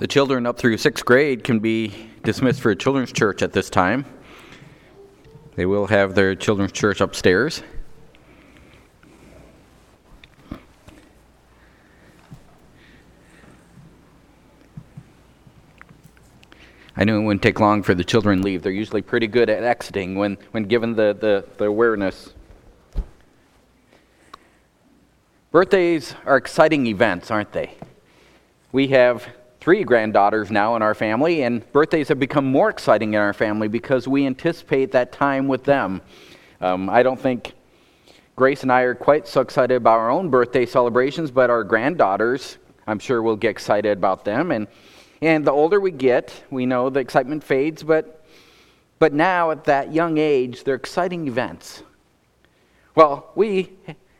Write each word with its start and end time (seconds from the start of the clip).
The 0.00 0.06
children 0.08 0.46
up 0.46 0.56
through 0.56 0.78
sixth 0.78 1.04
grade 1.04 1.44
can 1.44 1.58
be 1.58 1.92
dismissed 2.24 2.62
for 2.62 2.74
children's 2.74 3.12
church 3.12 3.42
at 3.42 3.52
this 3.52 3.68
time. 3.68 4.06
They 5.56 5.66
will 5.66 5.88
have 5.88 6.14
their 6.14 6.34
children's 6.34 6.72
church 6.72 7.02
upstairs. 7.02 7.62
I 16.96 17.04
knew 17.04 17.20
it 17.20 17.22
wouldn't 17.22 17.42
take 17.42 17.60
long 17.60 17.82
for 17.82 17.94
the 17.94 18.02
children 18.02 18.38
to 18.38 18.44
leave. 18.44 18.62
They're 18.62 18.72
usually 18.72 19.02
pretty 19.02 19.26
good 19.26 19.50
at 19.50 19.62
exiting 19.62 20.14
when, 20.14 20.38
when 20.52 20.62
given 20.62 20.94
the, 20.94 21.14
the, 21.20 21.44
the 21.58 21.66
awareness. 21.66 22.32
Birthdays 25.50 26.14
are 26.24 26.38
exciting 26.38 26.86
events, 26.86 27.30
aren't 27.30 27.52
they? 27.52 27.74
We 28.72 28.88
have 28.88 29.28
three 29.60 29.84
granddaughters 29.84 30.50
now 30.50 30.74
in 30.74 30.82
our 30.82 30.94
family, 30.94 31.42
and 31.42 31.70
birthdays 31.72 32.08
have 32.08 32.18
become 32.18 32.46
more 32.46 32.70
exciting 32.70 33.12
in 33.12 33.20
our 33.20 33.34
family 33.34 33.68
because 33.68 34.08
we 34.08 34.24
anticipate 34.24 34.90
that 34.92 35.12
time 35.12 35.48
with 35.48 35.64
them. 35.64 36.00
Um, 36.62 36.88
I 36.88 37.02
don't 37.02 37.20
think 37.20 37.52
Grace 38.36 38.62
and 38.62 38.72
I 38.72 38.82
are 38.82 38.94
quite 38.94 39.28
so 39.28 39.42
excited 39.42 39.74
about 39.74 39.98
our 39.98 40.10
own 40.10 40.30
birthday 40.30 40.64
celebrations, 40.64 41.30
but 41.30 41.50
our 41.50 41.62
granddaughters, 41.62 42.56
I'm 42.86 42.98
sure, 42.98 43.22
will 43.22 43.36
get 43.36 43.50
excited 43.50 43.98
about 43.98 44.24
them. 44.24 44.50
And, 44.50 44.66
and 45.20 45.46
the 45.46 45.52
older 45.52 45.78
we 45.78 45.90
get, 45.90 46.42
we 46.50 46.64
know 46.64 46.88
the 46.88 47.00
excitement 47.00 47.44
fades, 47.44 47.82
but, 47.82 48.24
but 48.98 49.12
now 49.12 49.50
at 49.50 49.64
that 49.64 49.92
young 49.92 50.16
age, 50.16 50.64
they're 50.64 50.74
exciting 50.74 51.28
events. 51.28 51.82
Well, 52.94 53.30
we 53.34 53.72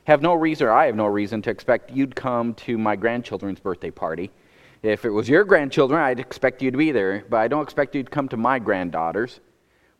have 0.05 0.21
no 0.21 0.35
reason, 0.35 0.67
or 0.67 0.73
I 0.73 0.85
have 0.85 0.97
no 0.97 1.07
reason 1.07 1.41
to 1.43 1.51
expect 1.51 1.91
you'd 1.91 2.15
come 2.15 2.53
to 2.55 2.77
my 2.77 2.97
grandchildren's 2.97 3.59
birthday 3.59 3.91
party. 3.91 4.31
If 4.83 5.05
it 5.05 5.11
was 5.11 5.29
your 5.29 5.45
grandchildren, 5.45 6.01
I'd 6.01 6.21
expect 6.21 6.63
you 6.63 6.71
to 6.71 6.79
be 6.79 6.91
there, 6.91 7.25
but 7.29 7.37
I 7.37 7.49
don't 7.49 7.63
expect 7.63 7.95
you 7.95 8.03
to 8.03 8.11
come 8.11 8.29
to 8.29 8.39
my 8.39 8.59
granddaughters. 8.59 9.41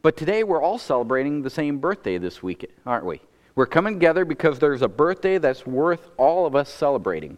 But 0.01 0.17
today 0.17 0.43
we're 0.43 0.63
all 0.63 0.79
celebrating 0.79 1.43
the 1.43 1.51
same 1.51 1.79
birthday 1.79 2.17
this 2.17 2.43
week, 2.43 2.71
aren't 2.87 3.05
we? 3.05 3.21
We're 3.55 3.67
coming 3.67 3.95
together 3.95 4.25
because 4.25 4.59
there's 4.59 4.81
a 4.81 4.89
birthday 4.89 5.37
that's 5.37 5.67
worth 5.67 6.09
all 6.17 6.47
of 6.47 6.57
us 6.57 6.71
celebrating. 6.71 7.37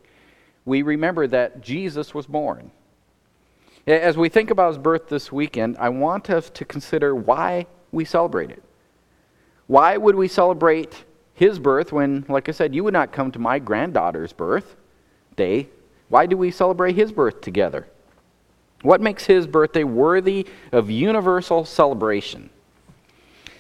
We 0.65 0.83
remember 0.83 1.27
that 1.27 1.61
Jesus 1.61 2.15
was 2.15 2.27
born. 2.27 2.71
As 3.89 4.17
we 4.17 4.29
think 4.29 4.51
about 4.51 4.69
his 4.69 4.79
birth 4.79 5.09
this 5.09 5.33
weekend, 5.33 5.77
I 5.79 5.89
want 5.89 6.31
us 6.31 6.49
to 6.51 6.65
consider 6.65 7.13
why 7.13 7.67
we 7.91 8.05
celebrate 8.05 8.53
it. 8.53 8.63
Why 9.67 9.97
would 9.97 10.15
we 10.15 10.29
celebrate 10.29 11.05
his 11.35 11.59
birth 11.59 11.91
when, 11.91 12.25
like 12.29 12.49
I 12.49 12.53
said, 12.53 12.73
you 12.73 12.85
would 12.85 12.93
not 12.93 13.11
come 13.11 13.33
to 13.33 13.41
my 13.41 13.59
granddaughter's 13.59 14.33
birth 14.33 14.77
day 15.35 15.69
why 16.13 16.27
do 16.27 16.37
we 16.37 16.51
celebrate 16.51 16.95
his 16.95 17.11
birth 17.11 17.41
together? 17.41 17.87
What 18.83 19.01
makes 19.01 19.25
his 19.25 19.47
birthday 19.47 19.83
worthy 19.83 20.47
of 20.71 20.91
universal 20.91 21.65
celebration? 21.65 22.51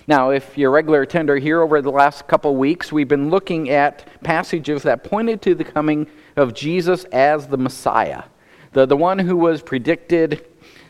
Now, 0.06 0.32
if 0.32 0.58
you're 0.58 0.68
a 0.68 0.74
regular 0.74 1.00
attender 1.00 1.38
here 1.38 1.62
over 1.62 1.80
the 1.80 1.90
last 1.90 2.26
couple 2.26 2.54
weeks, 2.54 2.92
we've 2.92 3.08
been 3.08 3.30
looking 3.30 3.70
at 3.70 4.06
passages 4.22 4.82
that 4.82 5.02
pointed 5.02 5.40
to 5.40 5.54
the 5.54 5.64
coming 5.64 6.06
of 6.36 6.52
Jesus 6.52 7.04
as 7.04 7.46
the 7.46 7.56
Messiah, 7.56 8.24
the, 8.72 8.84
the 8.84 8.98
one 8.98 9.20
who 9.20 9.38
was 9.38 9.62
predicted 9.62 10.44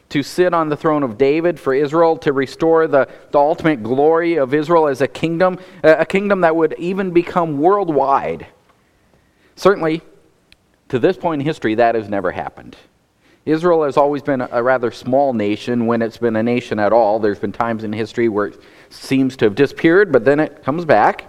to 0.08 0.24
sit 0.24 0.52
on 0.52 0.68
the 0.68 0.76
throne 0.76 1.04
of 1.04 1.16
David 1.16 1.60
for 1.60 1.74
Israel, 1.74 2.16
to 2.16 2.32
restore 2.32 2.88
the, 2.88 3.08
the 3.30 3.38
ultimate 3.38 3.84
glory 3.84 4.34
of 4.34 4.52
Israel 4.52 4.88
as 4.88 5.00
a 5.00 5.06
kingdom, 5.06 5.60
a 5.84 6.06
kingdom 6.06 6.40
that 6.40 6.56
would 6.56 6.74
even 6.76 7.12
become 7.12 7.60
worldwide. 7.60 8.48
Certainly, 9.54 10.02
to 10.92 10.98
this 10.98 11.16
point 11.16 11.40
in 11.40 11.46
history, 11.46 11.74
that 11.76 11.94
has 11.94 12.10
never 12.10 12.30
happened. 12.30 12.76
Israel 13.46 13.84
has 13.84 13.96
always 13.96 14.20
been 14.20 14.42
a 14.42 14.62
rather 14.62 14.90
small 14.90 15.32
nation 15.32 15.86
when 15.86 16.02
it's 16.02 16.18
been 16.18 16.36
a 16.36 16.42
nation 16.42 16.78
at 16.78 16.92
all. 16.92 17.18
There's 17.18 17.38
been 17.38 17.50
times 17.50 17.82
in 17.82 17.94
history 17.94 18.28
where 18.28 18.48
it 18.48 18.60
seems 18.90 19.34
to 19.38 19.46
have 19.46 19.54
disappeared, 19.54 20.12
but 20.12 20.26
then 20.26 20.38
it 20.38 20.62
comes 20.62 20.84
back. 20.84 21.24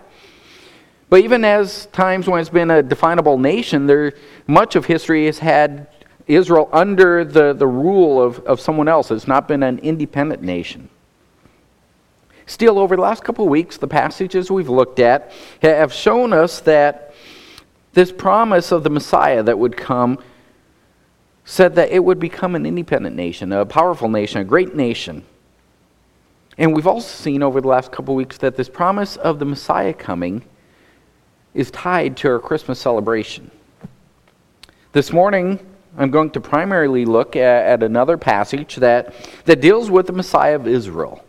But 1.09 1.21
even 1.21 1.45
as 1.45 1.85
times 1.93 2.27
when 2.27 2.41
it's 2.41 2.49
been 2.49 2.71
a 2.71 2.83
definable 2.83 3.37
nation, 3.37 3.87
there, 3.87 4.11
much 4.47 4.75
of 4.75 4.83
history 4.83 5.27
has 5.27 5.39
had 5.39 5.87
Israel 6.27 6.67
under 6.73 7.23
the, 7.23 7.53
the 7.53 7.65
rule 7.65 8.21
of, 8.21 8.39
of 8.39 8.59
someone 8.59 8.89
else. 8.89 9.11
It's 9.11 9.29
not 9.29 9.47
been 9.47 9.63
an 9.63 9.79
independent 9.79 10.41
nation. 10.41 10.89
Still, 12.47 12.79
over 12.79 12.97
the 12.97 13.01
last 13.01 13.23
couple 13.23 13.45
of 13.45 13.49
weeks, 13.49 13.77
the 13.77 13.87
passages 13.87 14.51
we've 14.51 14.67
looked 14.67 14.99
at 14.99 15.31
have 15.61 15.93
shown 15.93 16.33
us 16.33 16.59
that 16.59 17.12
this 17.93 18.11
promise 18.11 18.71
of 18.71 18.83
the 18.83 18.89
Messiah 18.89 19.43
that 19.43 19.57
would 19.57 19.77
come 19.77 20.19
said 21.45 21.75
that 21.75 21.91
it 21.91 22.03
would 22.03 22.19
become 22.19 22.55
an 22.55 22.65
independent 22.65 23.15
nation, 23.15 23.51
a 23.51 23.65
powerful 23.65 24.09
nation, 24.09 24.41
a 24.41 24.43
great 24.43 24.75
nation. 24.75 25.23
And 26.57 26.73
we've 26.73 26.87
also 26.87 27.07
seen 27.07 27.43
over 27.43 27.61
the 27.61 27.67
last 27.67 27.91
couple 27.91 28.15
weeks 28.15 28.37
that 28.39 28.55
this 28.55 28.69
promise 28.69 29.17
of 29.17 29.39
the 29.39 29.45
Messiah 29.45 29.93
coming 29.93 30.43
is 31.53 31.69
tied 31.71 32.17
to 32.17 32.29
our 32.29 32.39
Christmas 32.39 32.79
celebration. 32.79 33.51
This 34.91 35.11
morning, 35.11 35.59
I'm 35.97 36.11
going 36.11 36.31
to 36.31 36.41
primarily 36.41 37.05
look 37.05 37.35
at, 37.35 37.65
at 37.65 37.83
another 37.83 38.17
passage 38.17 38.77
that, 38.77 39.13
that 39.45 39.61
deals 39.61 39.91
with 39.91 40.07
the 40.07 40.13
Messiah 40.13 40.55
of 40.55 40.67
Israel. 40.67 41.23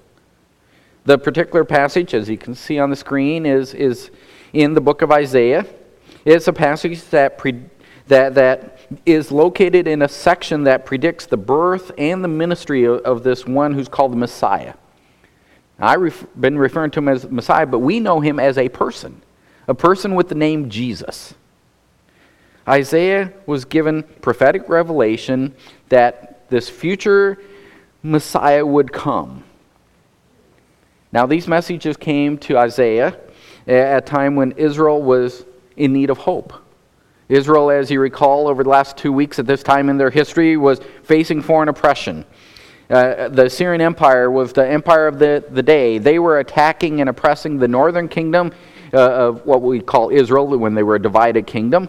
The 1.05 1.19
particular 1.19 1.65
passage, 1.65 2.15
as 2.15 2.29
you 2.29 2.39
can 2.39 2.55
see 2.55 2.79
on 2.79 2.89
the 2.89 2.97
screen, 2.97 3.45
is, 3.45 3.75
is 3.75 4.11
in 4.53 4.73
the 4.73 4.81
book 4.81 5.03
of 5.03 5.11
Isaiah. 5.11 5.67
It's 6.25 6.49
a 6.49 6.53
passage 6.53 7.03
that, 7.11 7.39
pre, 7.39 7.63
that, 8.09 8.35
that 8.35 8.79
is 9.05 9.31
located 9.31 9.87
in 9.87 10.03
a 10.03 10.09
section 10.09 10.65
that 10.65 10.87
predicts 10.87 11.27
the 11.27 11.37
birth 11.37 11.91
and 11.99 12.25
the 12.25 12.29
ministry 12.29 12.85
of, 12.85 13.01
of 13.01 13.23
this 13.23 13.47
one 13.47 13.75
who's 13.75 13.89
called 13.89 14.13
the 14.13 14.17
Messiah. 14.17 14.75
I've 15.79 16.01
ref, 16.01 16.27
been 16.39 16.59
referring 16.59 16.93
to 16.93 17.01
him 17.01 17.09
as 17.09 17.29
Messiah, 17.29 17.67
but 17.67 17.81
we 17.81 18.01
know 18.01 18.21
him 18.21 18.39
as 18.39 18.59
a 18.59 18.69
person, 18.69 19.21
a 19.69 19.75
person 19.75 20.15
with 20.15 20.29
the 20.29 20.35
name 20.35 20.71
Jesus. 20.71 21.35
Isaiah 22.67 23.33
was 23.45 23.65
given 23.65 24.05
prophetic 24.23 24.69
revelation 24.69 25.55
that 25.91 26.49
this 26.49 26.71
future 26.71 27.39
Messiah 28.03 28.65
would 28.65 28.93
come. 28.93 29.45
Now, 31.13 31.27
these 31.27 31.47
messages 31.47 31.97
came 31.97 32.39
to 32.39 32.59
Isaiah 32.59 33.19
at 33.67 33.99
a 33.99 34.01
time 34.01 34.37
when 34.37 34.53
Israel 34.53 35.03
was 35.03 35.45
in 35.77 35.93
need 35.93 36.11
of 36.11 36.19
hope. 36.19 36.53
Israel, 37.29 37.71
as 37.71 37.91
you 37.91 38.01
recall, 38.01 38.49
over 38.49 38.63
the 38.63 38.71
last 38.71 38.97
two 38.97 39.13
weeks 39.13 39.39
at 39.39 39.47
this 39.47 39.63
time 39.63 39.89
in 39.89 39.97
their 39.97 40.11
history, 40.11 40.57
was 40.57 40.81
facing 41.03 41.41
foreign 41.41 41.69
oppression. 41.69 42.25
Uh, 42.91 43.29
the 43.29 43.47
Assyrian 43.47 43.81
Empire 43.81 44.31
was 44.31 44.53
the 44.53 44.69
empire 44.69 45.07
of 45.07 45.19
the, 45.19 45.43
the 45.51 45.63
day. 45.63 45.97
They 45.97 46.19
were 46.19 46.39
attacking 46.41 47.01
and 47.01 47.09
oppressing 47.09 47.59
the 47.59 47.69
northern 47.69 48.09
kingdom 48.09 48.53
uh, 48.93 48.99
of 48.99 49.47
what 49.47 49.63
we 49.63 49.81
call 49.81 50.11
Israel 50.11 50.47
when 50.47 50.75
they 50.75 50.83
were 50.83 50.97
a 50.97 51.03
divided 51.03 51.47
kingdom, 51.47 51.89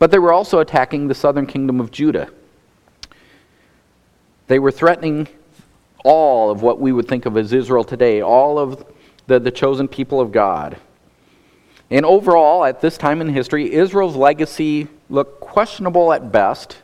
but 0.00 0.10
they 0.10 0.18
were 0.18 0.32
also 0.32 0.58
attacking 0.58 1.06
the 1.06 1.14
southern 1.14 1.46
kingdom 1.46 1.80
of 1.80 1.92
Judah. 1.92 2.28
They 4.48 4.58
were 4.58 4.72
threatening 4.72 5.28
all 6.04 6.50
of 6.50 6.60
what 6.62 6.80
we 6.80 6.90
would 6.90 7.06
think 7.06 7.24
of 7.24 7.36
as 7.36 7.52
Israel 7.52 7.84
today, 7.84 8.20
all 8.20 8.58
of 8.58 8.84
the, 9.28 9.38
the 9.38 9.52
chosen 9.52 9.86
people 9.86 10.20
of 10.20 10.32
God. 10.32 10.76
And 11.90 12.06
overall, 12.06 12.64
at 12.64 12.80
this 12.80 12.96
time 12.96 13.20
in 13.20 13.28
history, 13.28 13.72
Israel's 13.72 14.16
legacy 14.16 14.88
looked 15.10 15.40
questionable 15.40 16.12
at 16.12 16.32
best. 16.32 16.78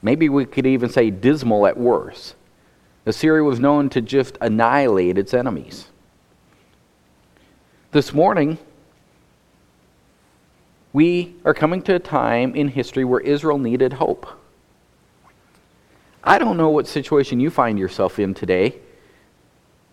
Maybe 0.00 0.28
we 0.28 0.44
could 0.46 0.66
even 0.66 0.88
say 0.88 1.10
dismal 1.10 1.66
at 1.66 1.76
worst. 1.76 2.34
Assyria 3.04 3.42
was 3.42 3.60
known 3.60 3.88
to 3.90 4.00
just 4.00 4.38
annihilate 4.40 5.18
its 5.18 5.34
enemies. 5.34 5.88
This 7.90 8.12
morning, 8.12 8.58
we 10.92 11.34
are 11.44 11.54
coming 11.54 11.82
to 11.82 11.94
a 11.94 11.98
time 11.98 12.54
in 12.54 12.68
history 12.68 13.04
where 13.04 13.20
Israel 13.20 13.58
needed 13.58 13.94
hope. 13.94 14.26
I 16.22 16.38
don't 16.38 16.56
know 16.56 16.68
what 16.68 16.86
situation 16.86 17.40
you 17.40 17.50
find 17.50 17.78
yourself 17.78 18.18
in 18.18 18.34
today, 18.34 18.76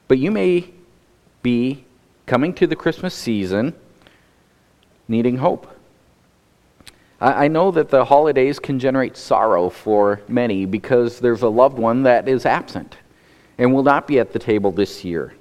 but 0.07 0.17
you 0.17 0.31
may 0.31 0.69
be 1.41 1.85
coming 2.25 2.53
to 2.55 2.67
the 2.67 2.75
Christmas 2.75 3.13
season 3.13 3.73
needing 5.07 5.37
hope. 5.37 5.67
I, 7.19 7.45
I 7.45 7.47
know 7.47 7.71
that 7.71 7.89
the 7.89 8.05
holidays 8.05 8.59
can 8.59 8.79
generate 8.79 9.17
sorrow 9.17 9.69
for 9.69 10.21
many 10.27 10.65
because 10.65 11.19
there's 11.19 11.41
a 11.41 11.49
loved 11.49 11.77
one 11.77 12.03
that 12.03 12.27
is 12.27 12.45
absent 12.45 12.97
and 13.57 13.73
will 13.73 13.83
not 13.83 14.07
be 14.07 14.19
at 14.19 14.33
the 14.33 14.39
table 14.39 14.71
this 14.71 15.03
year. 15.03 15.33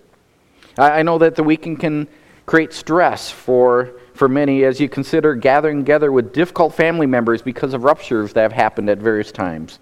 I, 0.78 1.00
I 1.00 1.02
know 1.02 1.18
that 1.18 1.34
the 1.34 1.42
weekend 1.42 1.80
can 1.80 2.08
create 2.46 2.72
stress 2.72 3.30
for, 3.30 3.94
for 4.14 4.28
many 4.28 4.64
as 4.64 4.80
you 4.80 4.88
consider 4.88 5.34
gathering 5.34 5.78
together 5.78 6.12
with 6.12 6.32
difficult 6.32 6.74
family 6.74 7.06
members 7.06 7.42
because 7.42 7.74
of 7.74 7.84
ruptures 7.84 8.32
that 8.34 8.42
have 8.42 8.52
happened 8.52 8.90
at 8.90 8.98
various 8.98 9.32
times. 9.32 9.78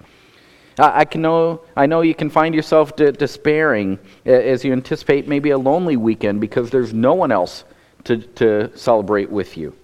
I, 0.79 1.05
can 1.05 1.21
know, 1.21 1.61
I 1.77 1.85
know 1.85 2.01
you 2.01 2.15
can 2.15 2.31
find 2.31 2.55
yourself 2.55 2.97
de- 2.97 3.13
despairing 3.13 3.99
as 4.25 4.65
you 4.65 4.73
anticipate 4.73 5.29
maybe 5.29 5.51
a 5.51 5.59
lonely 5.59 5.97
weekend 5.97 6.41
because 6.41 6.71
there's 6.71 6.95
no 6.95 7.13
one 7.13 7.31
else 7.31 7.65
to, 8.05 8.19
to 8.19 8.77
celebrate 8.77 9.31
with 9.31 9.57
you. 9.57 9.75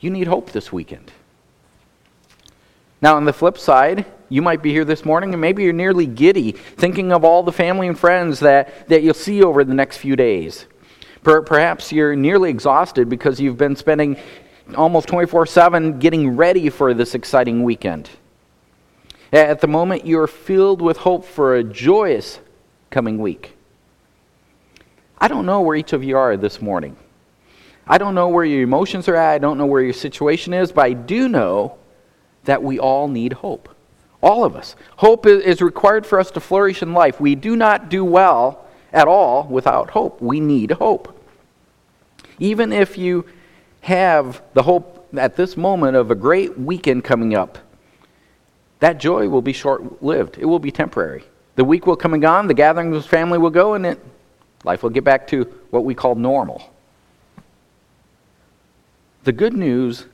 You 0.00 0.10
need 0.10 0.26
hope 0.26 0.52
this 0.52 0.72
weekend. 0.72 1.12
Now, 3.00 3.16
on 3.16 3.24
the 3.24 3.32
flip 3.32 3.58
side, 3.58 4.06
you 4.28 4.42
might 4.42 4.62
be 4.62 4.72
here 4.72 4.84
this 4.84 5.04
morning 5.04 5.32
and 5.32 5.40
maybe 5.40 5.62
you're 5.62 5.72
nearly 5.72 6.06
giddy 6.06 6.52
thinking 6.52 7.12
of 7.12 7.24
all 7.24 7.42
the 7.42 7.52
family 7.52 7.88
and 7.88 7.98
friends 7.98 8.40
that, 8.40 8.88
that 8.88 9.02
you'll 9.02 9.14
see 9.14 9.42
over 9.42 9.64
the 9.64 9.74
next 9.74 9.98
few 9.98 10.16
days. 10.16 10.66
Perhaps 11.22 11.92
you're 11.92 12.16
nearly 12.16 12.50
exhausted 12.50 13.08
because 13.08 13.40
you've 13.40 13.58
been 13.58 13.76
spending 13.76 14.16
almost 14.76 15.08
24 15.08 15.46
7 15.46 15.98
getting 15.98 16.36
ready 16.36 16.70
for 16.70 16.94
this 16.94 17.14
exciting 17.14 17.62
weekend. 17.62 18.08
At 19.32 19.60
the 19.60 19.66
moment, 19.66 20.06
you're 20.06 20.26
filled 20.26 20.80
with 20.80 20.98
hope 20.98 21.24
for 21.24 21.56
a 21.56 21.64
joyous 21.64 22.40
coming 22.90 23.18
week. 23.18 23.57
I 25.20 25.28
don't 25.28 25.46
know 25.46 25.60
where 25.60 25.76
each 25.76 25.92
of 25.92 26.04
you 26.04 26.16
are 26.16 26.36
this 26.36 26.62
morning. 26.62 26.96
I 27.86 27.98
don't 27.98 28.14
know 28.14 28.28
where 28.28 28.44
your 28.44 28.62
emotions 28.62 29.08
are 29.08 29.16
at. 29.16 29.34
I 29.34 29.38
don't 29.38 29.58
know 29.58 29.66
where 29.66 29.82
your 29.82 29.92
situation 29.92 30.54
is, 30.54 30.70
but 30.70 30.84
I 30.84 30.92
do 30.92 31.28
know 31.28 31.78
that 32.44 32.62
we 32.62 32.78
all 32.78 33.08
need 33.08 33.32
hope. 33.32 33.68
All 34.22 34.44
of 34.44 34.54
us. 34.54 34.76
Hope 34.96 35.26
is 35.26 35.62
required 35.62 36.06
for 36.06 36.20
us 36.20 36.30
to 36.32 36.40
flourish 36.40 36.82
in 36.82 36.92
life. 36.92 37.20
We 37.20 37.34
do 37.34 37.56
not 37.56 37.88
do 37.88 38.04
well 38.04 38.66
at 38.92 39.08
all 39.08 39.44
without 39.44 39.90
hope. 39.90 40.20
We 40.20 40.40
need 40.40 40.72
hope. 40.72 41.14
Even 42.38 42.72
if 42.72 42.98
you 42.98 43.24
have 43.82 44.42
the 44.54 44.62
hope 44.62 45.08
at 45.16 45.36
this 45.36 45.56
moment 45.56 45.96
of 45.96 46.10
a 46.10 46.14
great 46.14 46.58
weekend 46.58 47.04
coming 47.04 47.34
up, 47.34 47.58
that 48.80 48.98
joy 48.98 49.28
will 49.28 49.42
be 49.42 49.52
short 49.52 50.02
lived. 50.02 50.38
It 50.38 50.44
will 50.44 50.58
be 50.58 50.70
temporary. 50.70 51.24
The 51.56 51.64
week 51.64 51.86
will 51.86 51.96
come 51.96 52.12
and 52.12 52.22
gone, 52.22 52.46
the 52.46 52.54
gathering 52.54 52.94
of 52.94 53.04
family 53.06 53.38
will 53.38 53.50
go, 53.50 53.74
and 53.74 53.86
it, 53.86 54.00
life 54.64 54.82
will 54.82 54.90
get 54.90 55.04
back 55.04 55.26
to 55.28 55.44
what 55.70 55.84
we 55.84 55.94
call 55.94 56.14
normal. 56.14 56.72
The 59.24 59.32
good 59.32 59.54
news 59.54 60.06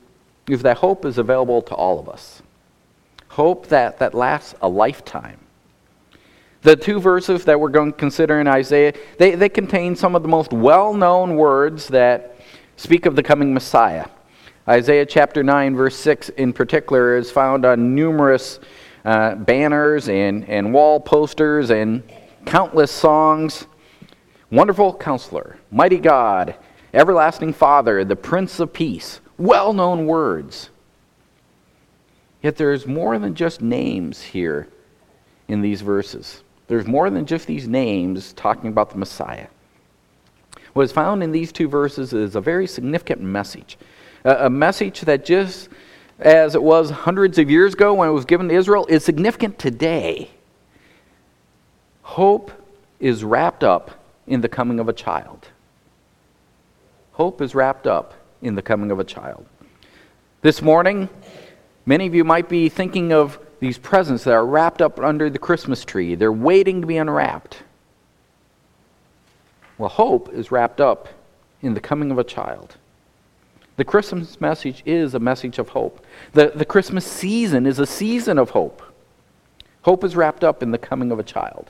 is 0.49 0.61
that 0.61 0.77
hope 0.77 1.05
is 1.05 1.17
available 1.17 1.61
to 1.63 1.75
all 1.75 1.99
of 1.99 2.09
us. 2.09 2.41
Hope 3.29 3.67
that, 3.67 3.99
that 3.99 4.13
lasts 4.13 4.55
a 4.61 4.69
lifetime. 4.69 5.39
The 6.61 6.75
two 6.75 6.99
verses 6.99 7.45
that 7.45 7.59
we're 7.59 7.69
going 7.69 7.91
to 7.91 7.97
consider 7.97 8.39
in 8.39 8.47
Isaiah, 8.47 8.93
they, 9.17 9.35
they 9.35 9.49
contain 9.49 9.95
some 9.95 10.15
of 10.15 10.21
the 10.21 10.27
most 10.27 10.51
well 10.51 10.93
known 10.93 11.35
words 11.35 11.87
that 11.89 12.37
speak 12.75 13.05
of 13.05 13.15
the 13.15 13.23
coming 13.23 13.53
Messiah. 13.53 14.07
Isaiah 14.67 15.05
chapter 15.05 15.43
9, 15.43 15.75
verse 15.75 15.95
6 15.95 16.29
in 16.29 16.53
particular, 16.53 17.17
is 17.17 17.29
found 17.29 17.65
on 17.65 17.93
numerous 17.93 18.59
uh, 19.03 19.35
banners 19.35 20.09
and, 20.09 20.49
and 20.49 20.73
wall 20.73 20.99
posters 20.99 21.69
and 21.69 22.01
countless 22.45 22.91
songs. 22.91 23.67
Wonderful 24.55 24.93
counselor, 24.93 25.57
mighty 25.69 25.97
God, 25.97 26.55
everlasting 26.93 27.51
Father, 27.51 28.05
the 28.05 28.15
Prince 28.15 28.61
of 28.61 28.71
Peace. 28.71 29.19
Well 29.37 29.73
known 29.73 30.05
words. 30.05 30.69
Yet 32.41 32.55
there's 32.55 32.87
more 32.87 33.19
than 33.19 33.35
just 33.35 33.61
names 33.61 34.21
here 34.21 34.69
in 35.49 35.59
these 35.59 35.81
verses. 35.81 36.41
There's 36.69 36.87
more 36.87 37.09
than 37.09 37.25
just 37.25 37.47
these 37.47 37.67
names 37.67 38.31
talking 38.31 38.69
about 38.69 38.91
the 38.91 38.97
Messiah. 38.97 39.47
What 40.71 40.83
is 40.83 40.93
found 40.93 41.21
in 41.21 41.33
these 41.33 41.51
two 41.51 41.67
verses 41.67 42.13
is 42.13 42.37
a 42.37 42.41
very 42.41 42.65
significant 42.65 43.19
message. 43.19 43.77
A, 44.23 44.49
message 44.49 45.01
that 45.01 45.25
just 45.25 45.67
as 46.19 46.55
it 46.55 46.63
was 46.63 46.89
hundreds 46.89 47.37
of 47.39 47.51
years 47.51 47.73
ago 47.73 47.93
when 47.93 48.07
it 48.07 48.13
was 48.13 48.23
given 48.23 48.47
to 48.47 48.55
Israel 48.55 48.85
is 48.85 49.03
significant 49.03 49.59
today. 49.59 50.29
Hope 52.03 52.53
is 53.01 53.21
wrapped 53.25 53.65
up 53.65 54.03
in 54.27 54.41
the 54.41 54.49
coming 54.49 54.79
of 54.79 54.89
a 54.89 54.93
child. 54.93 55.49
Hope 57.13 57.41
is 57.41 57.55
wrapped 57.55 57.87
up 57.87 58.13
in 58.41 58.55
the 58.55 58.61
coming 58.61 58.91
of 58.91 58.99
a 58.99 59.03
child. 59.03 59.45
This 60.41 60.61
morning, 60.61 61.09
Many 61.85 62.07
of 62.07 62.15
you 62.15 62.23
might 62.23 62.49
be 62.49 62.67
thinking 62.67 63.13
of 63.13 63.39
these 63.59 63.77
presents 63.77 64.23
that 64.23 64.33
are 64.33 64.45
wrapped 64.45 64.81
up 64.81 64.99
under 64.99 65.29
the 65.29 65.37
Christmas 65.37 65.85
tree. 65.85 66.15
They're 66.15 66.31
waiting 66.31 66.81
to 66.81 66.87
be 66.87 66.97
unwrapped. 66.97 67.61
Well, 69.77 69.89
hope 69.89 70.33
is 70.33 70.51
wrapped 70.51 70.81
up 70.81 71.09
in 71.61 71.73
the 71.73 71.79
coming 71.79 72.11
of 72.11 72.17
a 72.17 72.23
child. 72.23 72.75
The 73.77 73.83
Christmas 73.83 74.41
message 74.41 74.81
is 74.85 75.13
a 75.13 75.19
message 75.19 75.59
of 75.59 75.69
hope. 75.69 76.03
The, 76.33 76.53
the 76.55 76.65
Christmas 76.65 77.05
season 77.05 77.65
is 77.65 77.77
a 77.77 77.85
season 77.85 78.39
of 78.39 78.51
hope. 78.51 78.81
Hope 79.83 80.03
is 80.03 80.15
wrapped 80.15 80.43
up 80.43 80.63
in 80.63 80.71
the 80.71 80.77
coming 80.77 81.11
of 81.11 81.19
a 81.19 81.23
child. 81.23 81.69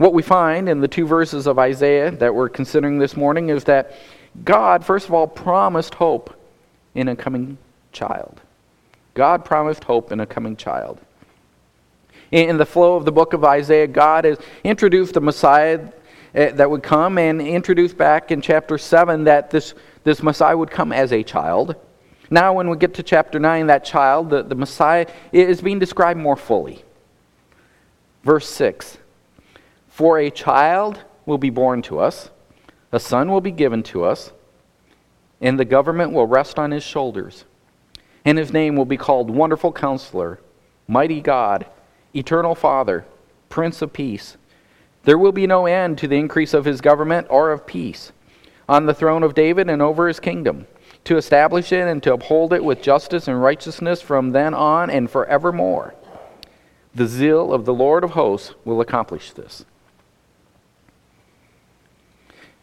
What 0.00 0.14
we 0.14 0.22
find 0.22 0.66
in 0.66 0.80
the 0.80 0.88
two 0.88 1.06
verses 1.06 1.46
of 1.46 1.58
Isaiah 1.58 2.10
that 2.10 2.34
we're 2.34 2.48
considering 2.48 2.98
this 2.98 3.18
morning 3.18 3.50
is 3.50 3.64
that 3.64 3.92
God, 4.46 4.82
first 4.82 5.06
of 5.06 5.12
all, 5.12 5.26
promised 5.26 5.94
hope 5.94 6.34
in 6.94 7.08
a 7.08 7.14
coming 7.14 7.58
child. 7.92 8.40
God 9.12 9.44
promised 9.44 9.84
hope 9.84 10.10
in 10.10 10.20
a 10.20 10.24
coming 10.24 10.56
child. 10.56 11.02
In 12.30 12.56
the 12.56 12.64
flow 12.64 12.96
of 12.96 13.04
the 13.04 13.12
book 13.12 13.34
of 13.34 13.44
Isaiah, 13.44 13.86
God 13.86 14.24
has 14.24 14.38
introduced 14.64 15.12
the 15.12 15.20
Messiah 15.20 15.88
eh, 16.34 16.52
that 16.52 16.70
would 16.70 16.82
come 16.82 17.18
and 17.18 17.42
introduced 17.42 17.98
back 17.98 18.30
in 18.30 18.40
chapter 18.40 18.78
7 18.78 19.24
that 19.24 19.50
this, 19.50 19.74
this 20.02 20.22
Messiah 20.22 20.56
would 20.56 20.70
come 20.70 20.92
as 20.92 21.12
a 21.12 21.22
child. 21.22 21.74
Now, 22.30 22.54
when 22.54 22.70
we 22.70 22.78
get 22.78 22.94
to 22.94 23.02
chapter 23.02 23.38
9, 23.38 23.66
that 23.66 23.84
child, 23.84 24.30
the, 24.30 24.44
the 24.44 24.54
Messiah, 24.54 25.06
is 25.30 25.60
being 25.60 25.78
described 25.78 26.18
more 26.18 26.36
fully. 26.36 26.86
Verse 28.24 28.48
6 28.48 28.96
For 30.00 30.18
a 30.18 30.30
child 30.30 31.00
will 31.26 31.36
be 31.36 31.50
born 31.50 31.82
to 31.82 31.98
us, 31.98 32.30
a 32.90 32.98
son 32.98 33.30
will 33.30 33.42
be 33.42 33.50
given 33.50 33.82
to 33.82 34.02
us, 34.02 34.32
and 35.42 35.60
the 35.60 35.66
government 35.66 36.12
will 36.12 36.26
rest 36.26 36.58
on 36.58 36.70
his 36.70 36.82
shoulders 36.82 37.44
and 38.24 38.38
his 38.38 38.50
name 38.50 38.76
will 38.76 38.86
be 38.86 38.96
called 38.96 39.28
Wonderful 39.28 39.72
Counselor, 39.72 40.40
Mighty 40.88 41.20
God, 41.20 41.66
Eternal 42.16 42.54
Father, 42.54 43.04
Prince 43.50 43.82
of 43.82 43.92
Peace. 43.92 44.38
There 45.02 45.18
will 45.18 45.32
be 45.32 45.46
no 45.46 45.66
end 45.66 45.98
to 45.98 46.08
the 46.08 46.16
increase 46.16 46.54
of 46.54 46.64
his 46.64 46.80
government 46.80 47.26
or 47.28 47.52
of 47.52 47.66
peace 47.66 48.10
on 48.70 48.86
the 48.86 48.94
throne 48.94 49.22
of 49.22 49.34
David 49.34 49.68
and 49.68 49.82
over 49.82 50.08
his 50.08 50.18
kingdom, 50.18 50.66
to 51.04 51.18
establish 51.18 51.72
it 51.72 51.86
and 51.86 52.02
to 52.02 52.14
uphold 52.14 52.54
it 52.54 52.64
with 52.64 52.80
justice 52.80 53.28
and 53.28 53.42
righteousness 53.42 54.00
from 54.00 54.32
then 54.32 54.54
on 54.54 54.88
and 54.88 55.10
forevermore. 55.10 55.94
The 56.94 57.06
zeal 57.06 57.52
of 57.52 57.66
the 57.66 57.74
Lord 57.74 58.02
of 58.02 58.12
hosts 58.12 58.54
will 58.64 58.80
accomplish 58.80 59.32
this. 59.32 59.66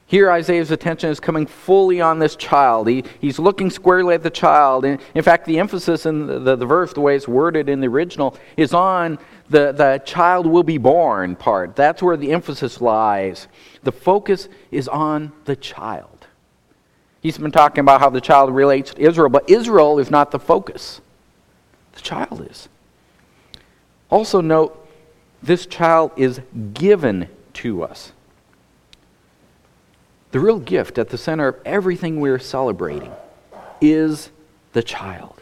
Here, 0.10 0.32
Isaiah's 0.32 0.72
attention 0.72 1.10
is 1.10 1.20
coming 1.20 1.46
fully 1.46 2.00
on 2.00 2.18
this 2.18 2.38
child. 2.38 2.88
He, 2.88 3.04
he's 3.20 3.40
looking 3.40 3.70
squarely 3.70 4.16
at 4.16 4.24
the 4.24 4.30
child. 4.30 4.86
And 4.86 5.02
in 5.14 5.22
fact, 5.22 5.46
the 5.46 5.60
emphasis 5.60 6.06
in 6.06 6.28
the, 6.28 6.40
the, 6.40 6.56
the, 6.56 6.66
verse, 6.66 6.94
the 6.94 7.02
way 7.02 7.18
it's 7.18 7.28
worded 7.28 7.68
in 7.68 7.82
the 7.82 7.88
original, 7.88 8.38
is 8.56 8.74
on 8.74 9.20
the, 9.50 9.74
the 9.74 10.02
child 10.06 10.48
will 10.48 10.64
be 10.64 10.78
born 10.78 11.36
part. 11.36 11.76
That's 11.76 12.02
where 12.02 12.16
the 12.16 12.32
emphasis 12.32 12.80
lies. 12.80 13.50
The 13.84 13.92
focus 13.92 14.48
is 14.72 14.88
on 14.88 15.34
the 15.44 15.58
child. 15.58 16.28
He's 17.22 17.38
been 17.38 17.52
talking 17.52 17.82
about 17.82 18.00
how 18.00 18.10
the 18.10 18.22
child 18.22 18.56
relates 18.56 18.94
to 18.94 19.02
Israel, 19.02 19.28
but 19.28 19.50
Israel 19.50 20.00
is 20.00 20.10
not 20.10 20.32
the 20.32 20.40
focus, 20.40 21.02
the 21.92 22.02
child 22.02 22.48
is. 22.50 22.70
Also, 24.10 24.40
note 24.40 24.88
this 25.44 25.66
child 25.66 26.12
is 26.16 26.40
given 26.74 27.28
to 27.56 27.84
us. 27.84 28.14
The 30.32 30.40
real 30.40 30.60
gift 30.60 30.98
at 30.98 31.10
the 31.10 31.18
center 31.18 31.48
of 31.48 31.56
everything 31.66 32.20
we're 32.20 32.40
celebrating 32.40 33.12
is 33.80 34.30
the 34.74 34.84
child. 34.84 35.42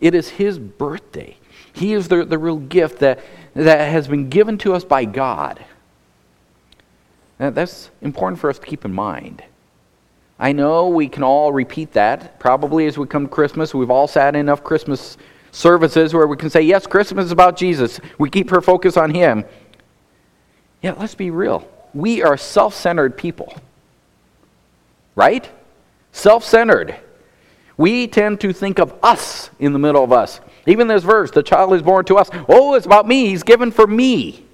It 0.00 0.14
is 0.14 0.28
his 0.28 0.58
birthday. 0.58 1.36
He 1.72 1.92
is 1.94 2.08
the, 2.08 2.24
the 2.24 2.38
real 2.38 2.58
gift 2.58 2.98
that, 3.00 3.20
that 3.54 3.90
has 3.90 4.06
been 4.06 4.28
given 4.28 4.58
to 4.58 4.74
us 4.74 4.84
by 4.84 5.04
God. 5.04 5.64
And 7.38 7.54
that's 7.54 7.90
important 8.02 8.40
for 8.40 8.50
us 8.50 8.58
to 8.58 8.66
keep 8.66 8.84
in 8.84 8.92
mind. 8.92 9.42
I 10.38 10.52
know 10.52 10.88
we 10.88 11.08
can 11.08 11.22
all 11.22 11.52
repeat 11.52 11.92
that. 11.92 12.38
Probably 12.38 12.86
as 12.86 12.98
we 12.98 13.06
come 13.06 13.26
to 13.26 13.32
Christmas, 13.32 13.72
we've 13.72 13.90
all 13.90 14.06
sat 14.06 14.34
in 14.34 14.40
enough 14.40 14.62
Christmas 14.62 15.16
services 15.52 16.12
where 16.12 16.26
we 16.26 16.36
can 16.36 16.50
say, 16.50 16.62
yes, 16.62 16.86
Christmas 16.86 17.26
is 17.26 17.32
about 17.32 17.56
Jesus. 17.56 18.00
We 18.18 18.28
keep 18.28 18.52
our 18.52 18.60
focus 18.60 18.96
on 18.96 19.14
him. 19.14 19.44
Yeah, 20.82 20.92
let's 20.98 21.14
be 21.14 21.30
real. 21.30 21.68
We 21.94 22.22
are 22.22 22.36
self 22.36 22.74
centered 22.74 23.16
people 23.16 23.54
right? 25.14 25.48
Self 26.12 26.44
centered. 26.44 26.96
We 27.76 28.06
tend 28.06 28.40
to 28.42 28.52
think 28.52 28.78
of 28.78 28.94
us 29.02 29.50
in 29.58 29.72
the 29.72 29.78
middle 29.78 30.04
of 30.04 30.12
us. 30.12 30.40
Even 30.66 30.86
this 30.86 31.02
verse, 31.02 31.30
the 31.30 31.42
child 31.42 31.74
is 31.74 31.82
born 31.82 32.04
to 32.06 32.16
us. 32.16 32.30
Oh, 32.48 32.74
it's 32.74 32.86
about 32.86 33.08
me. 33.08 33.26
He's 33.26 33.42
given 33.42 33.70
for 33.70 33.86
me. 33.86 34.44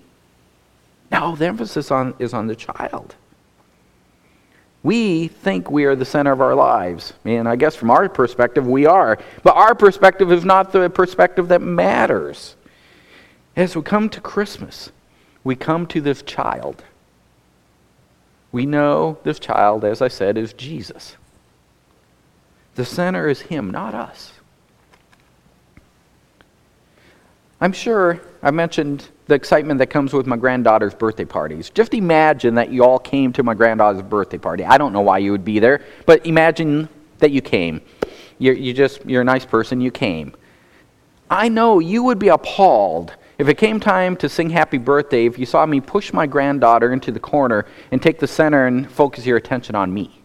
No, 1.11 1.37
the 1.37 1.47
emphasis 1.47 1.91
on, 1.91 2.15
is 2.19 2.33
on 2.33 2.47
the 2.47 2.57
child. 2.57 3.15
We 4.83 5.29
think 5.29 5.71
we 5.71 5.85
are 5.85 5.95
the 5.95 6.05
center 6.05 6.33
of 6.33 6.41
our 6.41 6.55
lives. 6.55 7.13
And 7.25 7.47
I 7.47 7.57
guess 7.57 7.77
from 7.77 7.91
our 7.91 8.09
perspective, 8.09 8.67
we 8.67 8.87
are. 8.87 9.19
But 9.43 9.57
our 9.57 9.75
perspective 9.75 10.33
is 10.33 10.45
not 10.45 10.73
the 10.73 10.89
perspective 10.89 11.49
that 11.49 11.61
matters. 11.61 12.57
As 13.57 13.77
we 13.77 13.83
come 13.83 14.09
to 14.11 14.21
Christmas, 14.21 14.91
we 15.45 15.57
come 15.57 15.87
to 15.89 16.01
this 16.01 16.23
child. 16.23 16.83
We 18.53 18.67
know 18.67 19.19
this 19.23 19.39
child, 19.39 19.85
as 19.85 20.03
I 20.03 20.09
said, 20.09 20.37
is 20.37 20.53
Jesus. 20.53 21.17
The 22.75 22.85
center 22.85 23.29
is 23.29 23.41
Him, 23.43 23.71
not 23.71 23.95
us. 23.95 24.33
I'm 27.61 27.73
sure 27.73 28.21
I 28.43 28.51
mentioned 28.51 29.09
the 29.27 29.35
excitement 29.35 29.79
that 29.79 29.89
comes 29.89 30.13
with 30.13 30.27
my 30.27 30.37
granddaughter's 30.37 30.95
birthday 30.95 31.27
parties. 31.27 31.69
Just 31.71 31.93
imagine 31.93 32.55
that 32.55 32.73
you 32.73 32.83
all 32.83 32.99
came 32.99 33.33
to 33.35 33.43
my 33.43 33.55
granddaughter's 33.55 34.03
birthday 34.03 34.39
party. 34.39 34.65
I 34.65 34.79
don't 34.79 34.93
know 34.93 35.03
why 35.03 35.19
you 35.19 35.31
would 35.31 35.45
be 35.45 35.59
there, 35.59 35.85
but 36.07 36.25
imagine 36.27 36.89
that 37.19 37.31
you 37.31 37.43
came. 37.43 37.83
You're, 38.39 38.55
you 38.55 38.73
just, 38.73 39.05
you're 39.05 39.21
a 39.21 39.25
nice 39.25 39.45
person, 39.45 39.81
you 39.81 39.91
came. 39.91 40.35
I 41.31 41.49
know 41.49 41.79
you 41.79 42.03
would 42.03 42.19
be 42.19 42.29
appalled 42.29 43.15
if 43.41 43.49
it 43.49 43.57
came 43.57 43.81
time 43.81 44.17
to 44.17 44.29
sing 44.29 44.51
happy 44.51 44.77
birthday 44.77 45.25
if 45.25 45.39
you 45.39 45.47
saw 45.47 45.65
me 45.65 45.81
push 45.81 46.13
my 46.13 46.27
granddaughter 46.27 46.93
into 46.93 47.11
the 47.11 47.19
corner 47.19 47.65
and 47.91 48.03
take 48.03 48.19
the 48.19 48.27
center 48.27 48.67
and 48.67 48.91
focus 48.91 49.25
your 49.25 49.39
attention 49.39 49.75
on 49.75 49.95
me. 49.95 50.21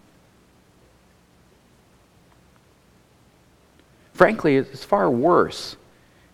Frankly, 4.11 4.57
it's 4.57 4.83
far 4.83 5.09
worse 5.09 5.77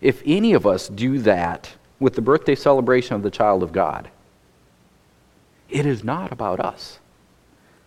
if 0.02 0.24
any 0.26 0.54
of 0.54 0.66
us 0.66 0.88
do 0.88 1.20
that 1.20 1.76
with 2.00 2.16
the 2.16 2.22
birthday 2.22 2.56
celebration 2.56 3.16
of 3.16 3.22
the 3.22 3.30
child 3.30 3.62
of 3.62 3.72
God. 3.72 4.10
It 5.70 5.86
is 5.86 6.04
not 6.04 6.32
about 6.32 6.60
us. 6.60 6.98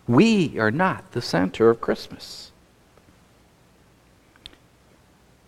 We 0.07 0.57
are 0.57 0.71
not 0.71 1.11
the 1.11 1.21
center 1.21 1.69
of 1.69 1.81
Christmas. 1.81 2.53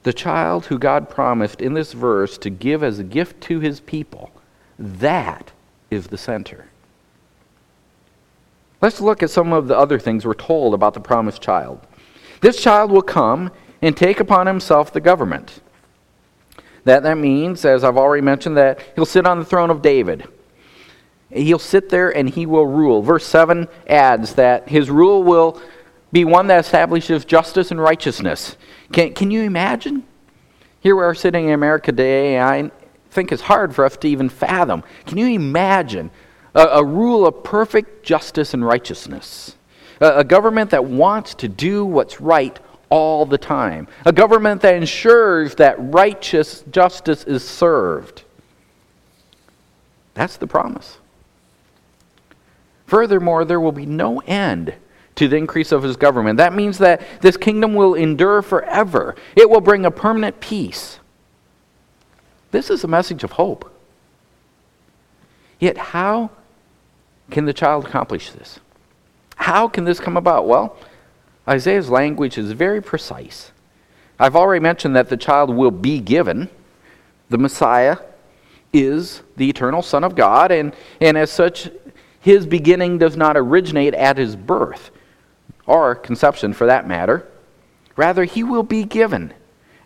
The 0.07 0.13
child 0.13 0.67
who 0.67 0.79
God 0.79 1.09
promised 1.09 1.59
in 1.59 1.73
this 1.73 1.91
verse 1.91 2.37
to 2.37 2.49
give 2.49 2.81
as 2.81 2.97
a 2.97 3.03
gift 3.03 3.41
to 3.41 3.59
his 3.59 3.81
people, 3.81 4.31
that 4.79 5.51
is 5.91 6.07
the 6.07 6.17
center. 6.17 6.67
Let's 8.81 9.01
look 9.01 9.21
at 9.21 9.31
some 9.31 9.51
of 9.51 9.67
the 9.67 9.77
other 9.77 9.99
things 9.99 10.25
we're 10.25 10.33
told 10.33 10.73
about 10.73 10.93
the 10.93 11.01
promised 11.01 11.41
child. 11.41 11.85
This 12.39 12.55
child 12.63 12.89
will 12.89 13.01
come 13.01 13.51
and 13.81 13.97
take 13.97 14.21
upon 14.21 14.47
himself 14.47 14.93
the 14.93 15.01
government. 15.01 15.59
That, 16.85 17.03
that 17.03 17.17
means, 17.17 17.65
as 17.65 17.83
I've 17.83 17.97
already 17.97 18.23
mentioned, 18.23 18.55
that 18.55 18.79
he'll 18.95 19.05
sit 19.05 19.27
on 19.27 19.39
the 19.39 19.45
throne 19.45 19.69
of 19.69 19.81
David. 19.81 20.25
He'll 21.33 21.59
sit 21.59 21.89
there 21.89 22.15
and 22.15 22.29
he 22.29 22.45
will 22.45 22.65
rule. 22.65 23.01
Verse 23.01 23.25
7 23.25 23.67
adds 23.87 24.35
that 24.35 24.69
his 24.69 24.89
rule 24.89 25.21
will 25.21 25.61
be 26.11 26.23
one 26.25 26.47
that 26.47 26.59
establishes 26.59 27.25
justice 27.25 27.71
and 27.71 27.81
righteousness. 27.81 28.55
Can, 28.91 29.13
can 29.13 29.31
you 29.31 29.41
imagine? 29.41 30.03
Here 30.79 30.95
we 30.95 31.03
are 31.03 31.15
sitting 31.15 31.45
in 31.45 31.51
America 31.51 31.91
today, 31.91 32.37
and 32.37 32.45
I 32.45 32.71
think 33.11 33.31
it's 33.31 33.41
hard 33.41 33.75
for 33.75 33.83
us 33.83 33.97
to 33.97 34.07
even 34.07 34.29
fathom. 34.29 34.83
Can 35.05 35.17
you 35.17 35.27
imagine 35.27 36.11
a, 36.55 36.61
a 36.61 36.83
rule 36.83 37.27
of 37.27 37.43
perfect 37.43 38.05
justice 38.05 38.53
and 38.53 38.65
righteousness? 38.65 39.55
A, 39.99 40.19
a 40.19 40.23
government 40.23 40.69
that 40.71 40.85
wants 40.85 41.33
to 41.35 41.47
do 41.47 41.83
what's 41.83 42.21
right 42.21 42.57
all 42.89 43.25
the 43.25 43.37
time. 43.37 43.87
A 44.05 44.13
government 44.13 44.61
that 44.61 44.75
ensures 44.75 45.55
that 45.55 45.75
righteous 45.77 46.63
justice 46.71 47.25
is 47.25 47.47
served. 47.47 48.23
That's 50.13 50.37
the 50.37 50.47
promise. 50.47 50.97
Furthermore, 52.85 53.43
there 53.43 53.59
will 53.59 53.73
be 53.73 53.85
no 53.85 54.19
end 54.21 54.73
to 55.17 55.27
the 55.27 55.35
increase 55.35 55.71
of 55.71 55.83
his 55.83 55.97
government. 55.97 56.37
That 56.37 56.53
means 56.53 56.77
that 56.79 57.01
this 57.21 57.37
kingdom 57.37 57.75
will 57.75 57.93
endure 57.93 58.41
forever, 58.41 59.15
it 59.35 59.49
will 59.49 59.61
bring 59.61 59.85
a 59.85 59.91
permanent 59.91 60.39
peace. 60.39 60.99
This 62.51 62.69
is 62.69 62.83
a 62.83 62.87
message 62.87 63.23
of 63.23 63.33
hope. 63.33 63.71
Yet, 65.59 65.77
how 65.77 66.29
can 67.29 67.45
the 67.45 67.53
child 67.53 67.85
accomplish 67.85 68.31
this? 68.31 68.59
How 69.35 69.67
can 69.67 69.83
this 69.83 69.99
come 69.99 70.17
about? 70.17 70.47
Well, 70.47 70.77
Isaiah's 71.47 71.89
language 71.89 72.37
is 72.37 72.51
very 72.51 72.81
precise. 72.81 73.51
I've 74.19 74.35
already 74.35 74.61
mentioned 74.61 74.95
that 74.95 75.09
the 75.09 75.17
child 75.17 75.49
will 75.49 75.71
be 75.71 75.99
given. 75.99 76.49
The 77.29 77.37
Messiah 77.37 77.97
is 78.73 79.21
the 79.35 79.49
eternal 79.49 79.81
Son 79.81 80.03
of 80.03 80.15
God, 80.15 80.51
and, 80.51 80.73
and 81.01 81.17
as 81.17 81.31
such, 81.31 81.69
his 82.19 82.45
beginning 82.45 82.97
does 82.97 83.15
not 83.15 83.37
originate 83.37 83.93
at 83.93 84.17
his 84.17 84.35
birth, 84.35 84.91
or 85.67 85.93
conception 85.93 86.53
for 86.53 86.65
that 86.65 86.87
matter. 86.87 87.27
Rather, 87.95 88.23
he 88.23 88.43
will 88.43 88.63
be 88.63 88.83
given 88.83 89.33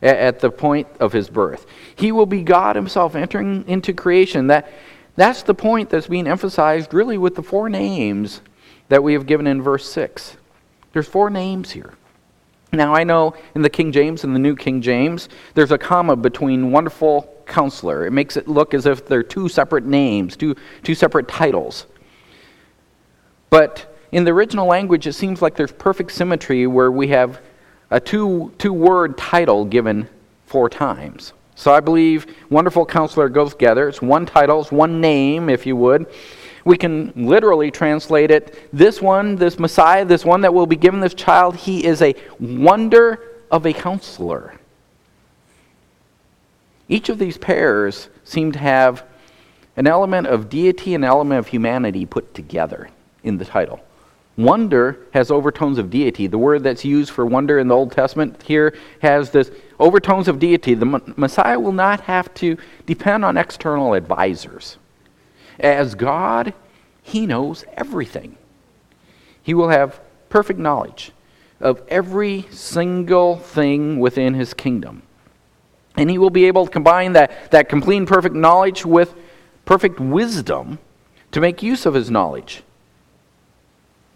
at, 0.02 0.40
the 0.40 0.50
point 0.50 0.88
of 1.00 1.14
his 1.14 1.30
birth. 1.30 1.66
He 1.96 2.12
will 2.12 2.26
be 2.26 2.44
God 2.44 2.76
himself 2.76 3.16
entering 3.16 3.68
into 3.68 3.94
creation. 3.94 4.48
That, 4.48 4.72
that's 5.16 5.44
the 5.44 5.54
point 5.54 5.90
that's 5.90 6.08
being 6.08 6.28
emphasized 6.28 6.94
really 6.94 7.18
with 7.18 7.36
the 7.36 7.44
four 7.44 7.70
names 7.70 8.42
that 8.90 9.04
we 9.04 9.14
have 9.14 9.26
given 9.26 9.48
in 9.48 9.62
verse 9.62 9.90
6. 9.92 10.38
There's 10.94 11.08
four 11.08 11.30
names 11.30 11.72
here. 11.72 11.94
Now, 12.74 12.94
I 12.96 13.04
know 13.04 13.36
in 13.54 13.62
the 13.62 13.70
King 13.70 13.92
James 13.92 14.24
and 14.24 14.34
the 14.34 14.40
New 14.40 14.56
King 14.56 14.82
James, 14.82 15.30
there's 15.56 15.72
a 15.72 15.78
comma 15.78 16.16
between 16.16 16.72
wonderful 16.72 17.44
counselor. 17.46 18.06
It 18.06 18.12
makes 18.12 18.38
it 18.38 18.48
look 18.48 18.74
as 18.74 18.86
if 18.86 19.06
they're 19.06 19.24
two 19.24 19.50
separate 19.50 19.86
names, 19.86 20.38
two, 20.38 20.56
two 20.84 20.96
separate 20.96 21.28
titles. 21.28 21.86
But 23.50 23.91
in 24.12 24.24
the 24.24 24.32
original 24.32 24.68
language, 24.68 25.08
it 25.08 25.14
seems 25.14 25.42
like 25.42 25.56
there's 25.56 25.72
perfect 25.72 26.12
symmetry 26.12 26.68
where 26.68 26.92
we 26.92 27.08
have 27.10 27.40
a 27.90 28.00
two, 28.00 28.54
two 28.58 28.74
word 28.74 29.18
title 29.18 29.66
given 29.66 30.08
four 30.46 30.70
times. 30.70 31.34
So 31.56 31.74
I 31.74 31.80
believe 31.80 32.26
Wonderful 32.50 32.86
Counselor 32.86 33.30
goes 33.30 33.52
together. 33.52 33.88
It's 33.88 34.02
one 34.02 34.26
title, 34.26 34.62
it's 34.62 34.72
one 34.72 35.00
name, 35.00 35.50
if 35.50 35.66
you 35.66 35.76
would. 35.76 36.08
We 36.66 36.78
can 36.78 37.14
literally 37.16 37.72
translate 37.72 38.32
it 38.32 38.70
this 38.74 39.02
one, 39.02 39.36
this 39.36 39.58
Messiah, 39.58 40.06
this 40.06 40.26
one 40.26 40.42
that 40.42 40.54
will 40.54 40.66
be 40.66 40.76
given 40.76 41.00
this 41.00 41.14
child, 41.14 41.56
he 41.56 41.86
is 41.86 42.02
a 42.02 42.16
wonder 42.40 43.20
of 43.50 43.66
a 43.66 43.74
counselor. 43.74 44.56
Each 46.88 47.10
of 47.10 47.20
these 47.20 47.38
pairs 47.38 48.10
seem 48.24 48.52
to 48.52 48.60
have 48.60 49.04
an 49.78 49.88
element 49.88 50.28
of 50.28 50.50
deity 50.50 50.94
and 50.94 51.04
an 51.04 51.10
element 51.10 51.40
of 51.40 51.48
humanity 51.48 52.06
put 52.06 52.34
together 52.34 52.90
in 53.24 53.38
the 53.38 53.46
title. 53.46 53.80
Wonder 54.38 54.98
has 55.14 55.30
overtones 55.30 55.78
of 55.78 55.90
deity. 55.90 56.28
The 56.28 56.38
word 56.38 56.64
that's 56.64 56.86
used 56.86 57.12
for 57.12 57.26
wonder 57.26 57.60
in 57.60 57.68
the 57.68 57.76
Old 57.76 57.92
Testament 57.92 58.42
here 58.44 58.74
has 59.02 59.32
this 59.32 59.52
overtones 59.80 60.28
of 60.28 60.40
deity. 60.40 60.74
The 60.74 61.14
Messiah 61.18 61.60
will 61.60 61.74
not 61.74 62.02
have 62.02 62.34
to 62.36 62.58
depend 62.86 63.26
on 63.26 63.38
external 63.38 63.94
advisors. 63.94 64.78
As 65.60 65.96
God, 65.96 66.54
He 67.04 67.28
knows 67.28 67.66
everything. 67.76 68.38
He 69.44 69.54
will 69.54 69.70
have 69.70 70.00
perfect 70.30 70.60
knowledge 70.60 71.12
of 71.60 71.82
every 71.90 72.48
single 72.52 73.38
thing 73.38 74.00
within 74.00 74.34
His 74.34 74.54
kingdom. 74.54 75.04
And 75.98 76.10
He 76.10 76.18
will 76.18 76.30
be 76.30 76.46
able 76.46 76.66
to 76.66 76.72
combine 76.72 77.14
that, 77.14 77.52
that 77.52 77.68
complete 77.68 77.98
and 77.98 78.08
perfect 78.08 78.34
knowledge 78.34 78.86
with 78.86 79.14
perfect 79.66 80.00
wisdom 80.00 80.80
to 81.32 81.42
make 81.42 81.62
use 81.62 81.86
of 81.86 81.96
His 81.96 82.10
knowledge. 82.10 82.64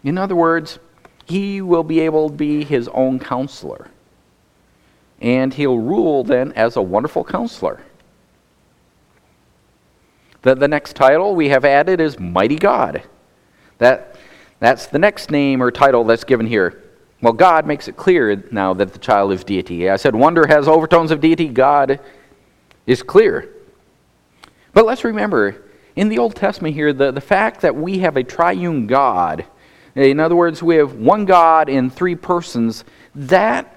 In 0.06 0.16
other 0.18 0.36
words, 0.36 0.78
He 1.24 1.60
will 1.60 1.82
be 1.82 1.98
able 1.98 2.30
to 2.30 2.34
be 2.34 2.64
His 2.64 2.88
own 2.88 3.18
counselor. 3.18 3.88
And 5.20 5.52
He'll 5.52 5.78
rule 5.78 6.22
then 6.22 6.52
as 6.52 6.76
a 6.76 6.82
wonderful 6.82 7.24
counselor. 7.24 7.82
The, 10.42 10.54
the 10.54 10.68
next 10.68 10.94
title 10.94 11.34
we 11.34 11.48
have 11.48 11.64
added 11.64 12.00
is 12.00 12.20
Mighty 12.20 12.54
God. 12.54 13.02
That, 13.78 14.14
that's 14.60 14.86
the 14.86 15.00
next 15.00 15.32
name 15.32 15.60
or 15.60 15.72
title 15.72 16.04
that's 16.04 16.22
given 16.22 16.46
here. 16.46 16.84
Well, 17.20 17.32
God 17.32 17.66
makes 17.66 17.88
it 17.88 17.96
clear 17.96 18.44
now 18.52 18.74
that 18.74 18.92
the 18.92 19.00
child 19.00 19.32
is 19.32 19.42
deity. 19.42 19.90
I 19.90 19.96
said 19.96 20.14
wonder 20.14 20.46
has 20.46 20.68
overtones 20.68 21.10
of 21.10 21.20
deity. 21.20 21.48
God 21.48 21.98
is 22.86 23.02
clear. 23.02 23.52
But 24.72 24.86
let's 24.86 25.02
remember, 25.02 25.64
in 25.96 26.10
the 26.10 26.18
Old 26.18 26.36
Testament 26.36 26.76
here, 26.76 26.92
the, 26.92 27.10
the 27.10 27.20
fact 27.20 27.62
that 27.62 27.74
we 27.74 27.98
have 28.00 28.16
a 28.16 28.22
triune 28.22 28.86
God, 28.86 29.46
in 29.96 30.20
other 30.20 30.36
words, 30.36 30.62
we 30.62 30.76
have 30.76 30.94
one 30.94 31.24
God 31.24 31.68
in 31.68 31.88
three 31.88 32.14
persons, 32.14 32.84
that 33.14 33.74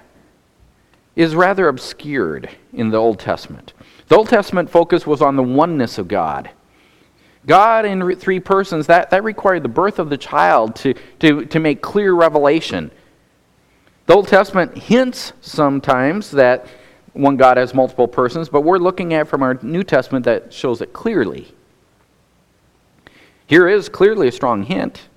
is 1.16 1.34
rather 1.34 1.68
obscured 1.68 2.50
in 2.72 2.90
the 2.90 2.98
Old 2.98 3.18
Testament. 3.18 3.72
The 4.08 4.16
Old 4.16 4.28
Testament 4.28 4.70
focus 4.70 5.06
was 5.06 5.22
on 5.22 5.36
the 5.36 5.42
oneness 5.42 5.98
of 5.98 6.08
God. 6.08 6.50
God 7.46 7.86
in 7.86 8.16
three 8.16 8.40
persons, 8.40 8.86
that, 8.86 9.10
that 9.10 9.24
required 9.24 9.62
the 9.62 9.68
birth 9.68 9.98
of 9.98 10.10
the 10.10 10.18
child 10.18 10.76
to, 10.76 10.94
to, 11.20 11.46
to 11.46 11.58
make 11.58 11.80
clear 11.80 12.12
revelation. 12.12 12.90
The 14.06 14.14
Old 14.14 14.28
Testament 14.28 14.76
hints 14.76 15.32
sometimes 15.40 16.30
that 16.32 16.66
one 17.12 17.36
God 17.36 17.56
has 17.56 17.72
multiple 17.74 18.06
persons, 18.06 18.48
but 18.48 18.60
we're 18.60 18.78
looking 18.78 19.14
at 19.14 19.26
from 19.26 19.42
our 19.42 19.54
New 19.62 19.82
Testament 19.82 20.24
that 20.26 20.52
shows 20.52 20.80
it 20.80 20.92
clearly. 20.92 21.48
Here 23.46 23.68
is 23.68 23.88
clearly 23.88 24.28
a 24.28 24.32
strong 24.32 24.64
hint 24.64 25.08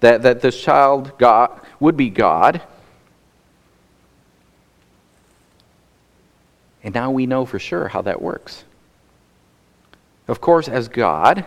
that, 0.00 0.22
that 0.22 0.40
this 0.40 0.60
child 0.60 1.12
God, 1.18 1.60
would 1.80 1.96
be 1.96 2.10
God. 2.10 2.62
And 6.82 6.94
now 6.94 7.10
we 7.10 7.26
know 7.26 7.44
for 7.44 7.58
sure 7.58 7.88
how 7.88 8.02
that 8.02 8.22
works. 8.22 8.64
Of 10.28 10.40
course, 10.40 10.68
as 10.68 10.88
God, 10.88 11.46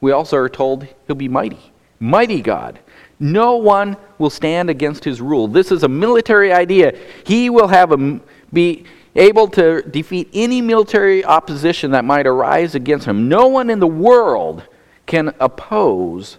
we 0.00 0.12
also 0.12 0.36
are 0.36 0.48
told 0.48 0.86
he'll 1.06 1.16
be 1.16 1.28
mighty. 1.28 1.72
Mighty 2.00 2.40
God. 2.40 2.78
No 3.20 3.56
one 3.56 3.96
will 4.18 4.30
stand 4.30 4.70
against 4.70 5.04
his 5.04 5.20
rule. 5.20 5.46
This 5.46 5.70
is 5.70 5.82
a 5.82 5.88
military 5.88 6.52
idea. 6.52 6.98
He 7.24 7.50
will 7.50 7.68
have 7.68 7.92
a, 7.92 8.20
be, 8.52 8.84
able 9.14 9.48
to 9.48 9.82
defeat 9.82 10.28
any 10.32 10.60
military 10.60 11.24
opposition 11.24 11.90
that 11.90 12.04
might 12.04 12.26
arise 12.26 12.74
against 12.74 13.06
him. 13.06 13.28
No 13.28 13.46
one 13.48 13.70
in 13.70 13.78
the 13.78 13.86
world 13.86 14.62
can 15.06 15.34
oppose 15.38 16.38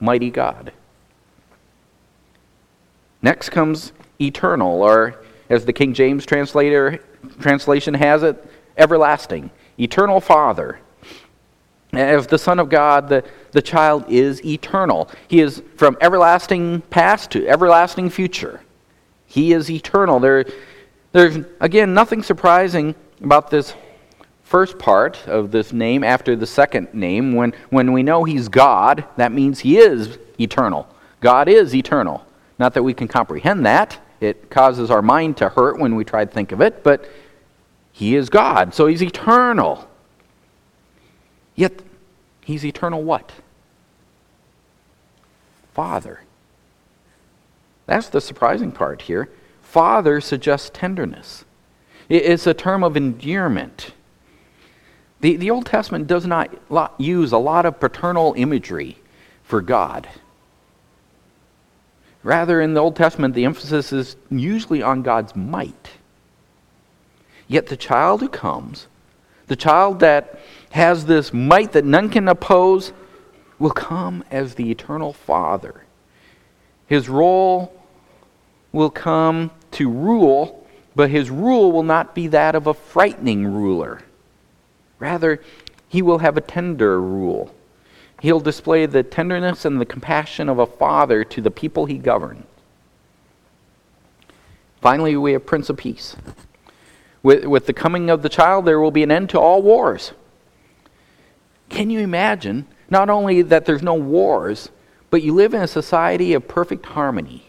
mighty 0.00 0.30
God. 0.30 0.72
Next 3.22 3.50
comes 3.50 3.92
eternal, 4.20 4.82
or 4.82 5.22
as 5.48 5.64
the 5.64 5.72
King 5.72 5.92
James 5.92 6.24
translator 6.24 7.00
translation 7.38 7.94
has 7.94 8.22
it, 8.22 8.42
everlasting, 8.76 9.50
eternal 9.78 10.20
Father. 10.20 10.80
As 11.92 12.26
the 12.28 12.38
Son 12.38 12.58
of 12.58 12.68
God, 12.68 13.08
the, 13.08 13.24
the 13.50 13.60
child 13.60 14.04
is 14.08 14.44
eternal. 14.44 15.10
He 15.28 15.40
is 15.40 15.62
from 15.76 15.98
everlasting 16.00 16.82
past 16.82 17.32
to 17.32 17.46
everlasting 17.48 18.10
future. 18.10 18.60
He 19.26 19.52
is 19.52 19.70
eternal. 19.70 20.20
There, 20.20 20.44
there's, 21.12 21.44
again, 21.60 21.92
nothing 21.92 22.22
surprising 22.22 22.94
about 23.22 23.50
this 23.50 23.74
first 24.50 24.80
part 24.80 25.28
of 25.28 25.52
this 25.52 25.72
name 25.72 26.02
after 26.02 26.34
the 26.34 26.46
second 26.46 26.92
name. 26.92 27.34
When, 27.34 27.54
when 27.70 27.92
we 27.92 28.02
know 28.02 28.24
He's 28.24 28.48
God, 28.48 29.04
that 29.16 29.30
means 29.30 29.60
He 29.60 29.78
is 29.78 30.18
eternal. 30.40 30.88
God 31.20 31.48
is 31.48 31.72
eternal. 31.72 32.26
Not 32.58 32.74
that 32.74 32.82
we 32.82 32.92
can 32.92 33.06
comprehend 33.06 33.64
that. 33.64 33.96
It 34.20 34.50
causes 34.50 34.90
our 34.90 35.02
mind 35.02 35.36
to 35.36 35.50
hurt 35.50 35.78
when 35.78 35.94
we 35.94 36.04
try 36.04 36.24
to 36.24 36.30
think 36.30 36.50
of 36.50 36.60
it, 36.60 36.82
but 36.82 37.08
He 37.92 38.16
is 38.16 38.28
God, 38.28 38.74
so 38.74 38.88
He's 38.88 39.04
eternal. 39.04 39.88
Yet, 41.54 41.80
He's 42.44 42.64
eternal 42.64 43.04
what? 43.04 43.30
Father. 45.74 46.22
That's 47.86 48.08
the 48.08 48.20
surprising 48.20 48.72
part 48.72 49.02
here. 49.02 49.30
Father 49.62 50.20
suggests 50.20 50.72
tenderness, 50.74 51.44
it's 52.08 52.48
a 52.48 52.54
term 52.54 52.82
of 52.82 52.96
endearment. 52.96 53.92
The, 55.20 55.36
the 55.36 55.50
Old 55.50 55.66
Testament 55.66 56.06
does 56.06 56.26
not 56.26 56.50
use 56.98 57.32
a 57.32 57.38
lot 57.38 57.66
of 57.66 57.78
paternal 57.78 58.34
imagery 58.36 58.98
for 59.42 59.60
God. 59.60 60.08
Rather, 62.22 62.60
in 62.60 62.74
the 62.74 62.80
Old 62.80 62.96
Testament, 62.96 63.34
the 63.34 63.44
emphasis 63.44 63.92
is 63.92 64.16
usually 64.30 64.82
on 64.82 65.02
God's 65.02 65.34
might. 65.34 65.90
Yet 67.48 67.66
the 67.66 67.76
child 67.76 68.20
who 68.20 68.28
comes, 68.28 68.86
the 69.46 69.56
child 69.56 70.00
that 70.00 70.38
has 70.70 71.06
this 71.06 71.32
might 71.32 71.72
that 71.72 71.84
none 71.84 72.08
can 72.08 72.28
oppose, 72.28 72.92
will 73.58 73.70
come 73.70 74.24
as 74.30 74.54
the 74.54 74.70
eternal 74.70 75.12
Father. 75.12 75.84
His 76.86 77.08
role 77.08 77.72
will 78.72 78.90
come 78.90 79.50
to 79.72 79.90
rule, 79.90 80.66
but 80.94 81.10
his 81.10 81.30
rule 81.30 81.72
will 81.72 81.82
not 81.82 82.14
be 82.14 82.28
that 82.28 82.54
of 82.54 82.66
a 82.66 82.74
frightening 82.74 83.46
ruler. 83.46 84.02
Rather, 85.00 85.42
he 85.88 86.02
will 86.02 86.18
have 86.18 86.36
a 86.36 86.40
tender 86.40 87.00
rule. 87.00 87.52
He'll 88.20 88.38
display 88.38 88.86
the 88.86 89.02
tenderness 89.02 89.64
and 89.64 89.80
the 89.80 89.86
compassion 89.86 90.48
of 90.48 90.60
a 90.60 90.66
father 90.66 91.24
to 91.24 91.40
the 91.40 91.50
people 91.50 91.86
he 91.86 91.98
governs. 91.98 92.44
Finally, 94.80 95.16
we 95.16 95.32
have 95.32 95.44
Prince 95.44 95.68
of 95.68 95.76
Peace. 95.76 96.16
With, 97.22 97.44
with 97.44 97.66
the 97.66 97.72
coming 97.72 98.08
of 98.08 98.22
the 98.22 98.28
child, 98.28 98.64
there 98.64 98.80
will 98.80 98.90
be 98.90 99.02
an 99.02 99.10
end 99.10 99.28
to 99.30 99.40
all 99.40 99.60
wars. 99.60 100.12
Can 101.68 101.90
you 101.90 102.00
imagine 102.00 102.66
not 102.88 103.10
only 103.10 103.42
that 103.42 103.66
there's 103.66 103.82
no 103.82 103.94
wars, 103.94 104.70
but 105.10 105.22
you 105.22 105.34
live 105.34 105.52
in 105.52 105.60
a 105.60 105.66
society 105.66 106.32
of 106.32 106.48
perfect 106.48 106.86
harmony? 106.86 107.44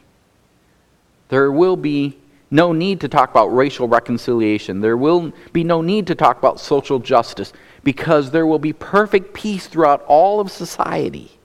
There 1.30 1.52
will 1.52 1.78
be 1.78 2.18
no 2.52 2.74
need 2.74 3.00
to 3.00 3.08
talk 3.08 3.32
about 3.32 3.48
racial 3.48 3.88
reconciliation. 3.88 4.82
There 4.82 4.98
will 4.98 5.32
be 5.54 5.64
no 5.64 5.82
need 5.82 6.06
to 6.08 6.16
talk 6.16 6.38
about 6.38 6.60
social 6.60 7.00
justice 7.00 7.54
because 7.84 8.32
there 8.32 8.46
will 8.46 8.60
be 8.60 8.74
perfect 8.74 9.34
peace 9.34 9.68
throughout 9.68 10.04
all 10.06 10.42
of 10.42 10.52
society. 10.52 11.40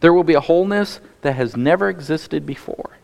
There 0.00 0.14
will 0.14 0.24
be 0.24 0.34
a 0.34 0.40
wholeness 0.40 1.00
that 1.20 1.34
has 1.34 1.56
never 1.56 1.90
existed 1.90 2.46
before. 2.46 2.96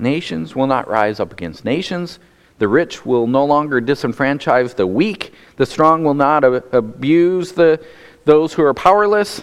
Nations 0.00 0.56
will 0.56 0.66
not 0.66 0.88
rise 0.88 1.20
up 1.20 1.32
against 1.32 1.64
nations. 1.64 2.18
The 2.58 2.66
rich 2.66 3.06
will 3.06 3.28
no 3.28 3.44
longer 3.44 3.80
disenfranchise 3.80 4.74
the 4.74 4.86
weak. 4.86 5.32
The 5.56 5.66
strong 5.66 6.02
will 6.02 6.14
not 6.14 6.44
abuse 6.44 7.52
the, 7.52 7.80
those 8.24 8.52
who 8.52 8.64
are 8.64 8.74
powerless. 8.74 9.42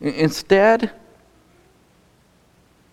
Instead, 0.00 0.90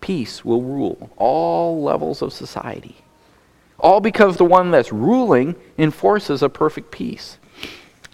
peace 0.06 0.44
will 0.44 0.62
rule 0.62 1.10
all 1.16 1.82
levels 1.82 2.22
of 2.22 2.32
society. 2.32 2.94
All 3.80 4.00
because 4.00 4.36
the 4.36 4.44
one 4.44 4.70
that's 4.70 4.92
ruling 4.92 5.56
enforces 5.76 6.44
a 6.44 6.48
perfect 6.48 6.92
peace. 6.92 7.38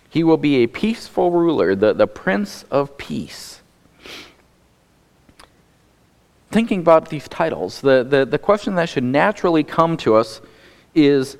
He 0.08 0.24
will 0.24 0.38
be 0.38 0.56
a 0.56 0.66
peaceful 0.66 1.30
ruler, 1.30 1.74
the, 1.74 1.92
the 1.92 2.06
Prince 2.06 2.64
of 2.70 2.96
Peace. 2.96 3.60
Thinking 6.50 6.80
about 6.80 7.10
these 7.10 7.28
titles, 7.28 7.82
the, 7.82 8.02
the, 8.02 8.24
the 8.24 8.38
question 8.38 8.74
that 8.76 8.88
should 8.88 9.04
naturally 9.04 9.62
come 9.62 9.98
to 9.98 10.14
us 10.14 10.40
is 10.94 11.36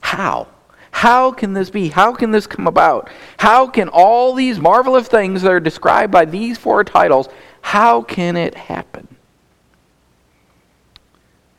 how? 0.00 0.48
How 0.90 1.30
can 1.30 1.52
this 1.52 1.70
be? 1.70 1.88
How 1.88 2.12
can 2.12 2.32
this 2.32 2.48
come 2.48 2.66
about? 2.66 3.10
How 3.36 3.68
can 3.68 3.88
all 3.90 4.34
these 4.34 4.58
marvelous 4.58 5.06
things 5.06 5.42
that 5.42 5.52
are 5.52 5.60
described 5.60 6.12
by 6.12 6.24
these 6.24 6.58
four 6.58 6.82
titles, 6.82 7.28
how 7.62 8.02
can 8.02 8.36
it 8.36 8.54
happen? 8.54 8.93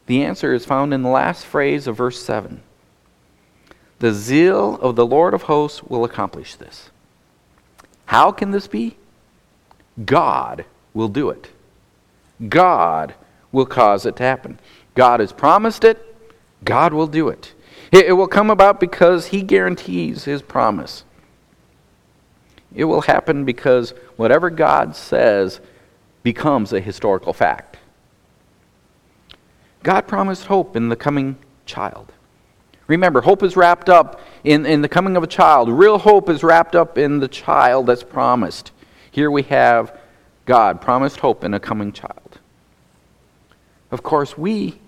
The 0.06 0.24
answer 0.24 0.54
is 0.54 0.66
found 0.66 0.94
in 0.94 1.02
the 1.02 1.10
last 1.10 1.46
phrase 1.46 1.88
of 1.88 1.98
verse 1.98 2.22
7. 2.24 2.62
The 4.00 4.14
zeal 4.14 4.76
of 4.82 4.96
the 4.96 5.06
Lord 5.06 5.34
of 5.34 5.44
hosts 5.44 5.84
will 5.84 6.04
accomplish 6.04 6.56
this. 6.56 6.90
How 8.08 8.32
can 8.32 8.52
this 8.52 8.68
be? 8.68 8.98
God 10.04 10.66
will 10.94 11.08
do 11.08 11.30
it. 11.30 11.50
God 12.50 13.16
will 13.52 13.66
cause 13.66 14.06
it 14.06 14.18
to 14.18 14.24
happen. 14.24 14.60
God 14.94 15.20
has 15.20 15.32
promised 15.32 15.84
it, 15.84 16.16
God 16.64 16.94
will 16.94 17.08
do 17.08 17.30
it. 17.30 17.54
It 17.92 18.14
will 18.14 18.28
come 18.28 18.50
about 18.50 18.80
because 18.80 19.28
He 19.28 19.42
guarantees 19.42 20.26
His 20.26 20.42
promise. 20.42 21.04
It 22.74 22.86
will 22.86 23.02
happen 23.02 23.46
because 23.46 23.94
whatever 24.18 24.50
God 24.50 24.96
says 24.96 25.62
becomes 26.24 26.74
a 26.74 26.82
historical 26.82 27.32
fact. 27.32 27.78
God 29.86 30.08
promised 30.08 30.48
hope 30.48 30.76
in 30.76 30.90
the 30.90 30.96
coming 30.96 31.38
child. 31.68 32.12
Remember, 32.88 33.22
hope 33.22 33.44
is 33.44 33.56
wrapped 33.56 33.88
up 33.88 34.20
in, 34.44 34.66
in 34.66 34.82
the 34.82 34.90
coming 34.90 35.16
of 35.16 35.22
a 35.22 35.28
child. 35.28 35.70
Real 35.70 36.00
hope 36.00 36.28
is 36.28 36.44
wrapped 36.44 36.76
up 36.76 36.98
in 36.98 37.20
the 37.20 37.28
child 37.28 37.86
that's 37.86 38.02
promised. 38.02 38.72
Here 39.12 39.30
we 39.30 39.44
have 39.44 39.96
God 40.48 40.82
promised 40.82 41.18
hope 41.18 41.44
in 41.44 41.54
a 41.54 41.60
coming 41.60 41.92
child. 41.92 42.40
Of 43.92 44.02
course, 44.02 44.36
we 44.36 44.80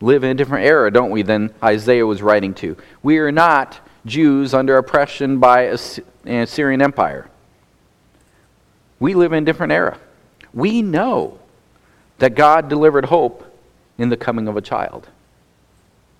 live 0.00 0.22
in 0.22 0.30
a 0.30 0.34
different 0.34 0.66
era, 0.66 0.88
don't 0.88 1.10
we, 1.10 1.22
than 1.22 1.52
Isaiah 1.60 2.06
was 2.06 2.22
writing 2.22 2.54
to. 2.54 2.76
We 3.02 3.18
are 3.18 3.32
not 3.32 3.80
Jews 4.06 4.54
under 4.54 4.76
oppression 4.76 5.40
by 5.40 5.62
an 5.62 6.42
Assyrian 6.42 6.80
Empire. 6.80 7.28
We 9.00 9.14
live 9.14 9.32
in 9.32 9.42
a 9.42 9.46
different 9.46 9.72
era. 9.72 9.98
We 10.52 10.80
know 10.80 11.40
that 12.18 12.36
God 12.36 12.68
delivered 12.68 13.06
hope 13.06 13.50
in 13.98 14.08
the 14.08 14.16
coming 14.16 14.48
of 14.48 14.56
a 14.56 14.62
child. 14.62 15.08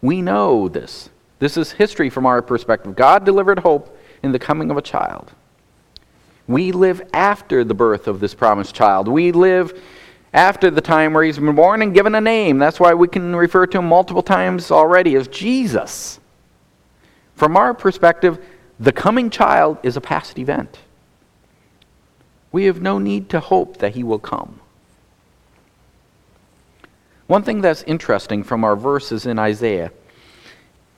We 0.00 0.22
know 0.22 0.68
this. 0.68 1.10
This 1.38 1.56
is 1.56 1.72
history 1.72 2.10
from 2.10 2.26
our 2.26 2.42
perspective. 2.42 2.94
God 2.94 3.24
delivered 3.24 3.60
hope 3.60 3.96
in 4.22 4.32
the 4.32 4.38
coming 4.38 4.70
of 4.70 4.76
a 4.76 4.82
child. 4.82 5.32
We 6.46 6.72
live 6.72 7.02
after 7.12 7.64
the 7.64 7.74
birth 7.74 8.06
of 8.06 8.20
this 8.20 8.34
promised 8.34 8.74
child. 8.74 9.08
We 9.08 9.32
live 9.32 9.80
after 10.32 10.70
the 10.70 10.80
time 10.80 11.14
where 11.14 11.24
he's 11.24 11.38
been 11.38 11.54
born 11.54 11.80
and 11.80 11.94
given 11.94 12.14
a 12.14 12.20
name. 12.20 12.58
That's 12.58 12.80
why 12.80 12.94
we 12.94 13.08
can 13.08 13.34
refer 13.34 13.66
to 13.66 13.78
him 13.78 13.88
multiple 13.88 14.22
times 14.22 14.70
already 14.70 15.14
as 15.16 15.28
Jesus. 15.28 16.20
From 17.34 17.56
our 17.56 17.72
perspective, 17.72 18.44
the 18.78 18.92
coming 18.92 19.30
child 19.30 19.78
is 19.82 19.96
a 19.96 20.00
past 20.00 20.38
event. 20.38 20.78
We 22.52 22.64
have 22.64 22.82
no 22.82 22.98
need 22.98 23.28
to 23.30 23.40
hope 23.40 23.78
that 23.78 23.94
he 23.94 24.04
will 24.04 24.18
come. 24.18 24.60
One 27.26 27.42
thing 27.42 27.60
that's 27.60 27.82
interesting 27.84 28.42
from 28.42 28.64
our 28.64 28.76
verses 28.76 29.26
in 29.26 29.38
Isaiah 29.38 29.92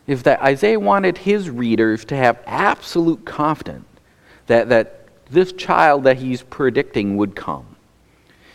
is 0.07 0.23
that 0.25 0.41
Isaiah 0.41 0.81
wanted 0.81 1.19
his 1.19 1.51
readers 1.51 2.05
to 2.07 2.17
have 2.17 2.43
absolute 2.47 3.25
confidence 3.25 3.87
that, 4.47 4.69
that 4.69 5.09
this 5.31 5.53
child 5.53 6.05
that 6.05 6.19
he's 6.19 6.43
predicting 6.43 7.17
would 7.17 7.35
come. 7.35 7.67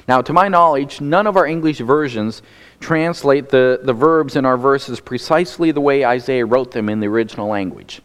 Now, 0.07 0.21
to 0.21 0.33
my 0.33 0.47
knowledge, 0.47 0.99
none 0.99 1.27
of 1.27 1.37
our 1.37 1.45
English 1.45 1.79
versions 1.79 2.41
translate 2.79 3.49
the, 3.49 3.79
the 3.83 3.93
verbs 3.93 4.35
in 4.35 4.45
our 4.45 4.57
verses 4.57 4.99
precisely 4.99 5.71
the 5.71 5.81
way 5.81 6.03
Isaiah 6.03 6.45
wrote 6.45 6.71
them 6.71 6.89
in 6.89 6.99
the 6.99 7.07
original 7.07 7.47
language. 7.47 8.01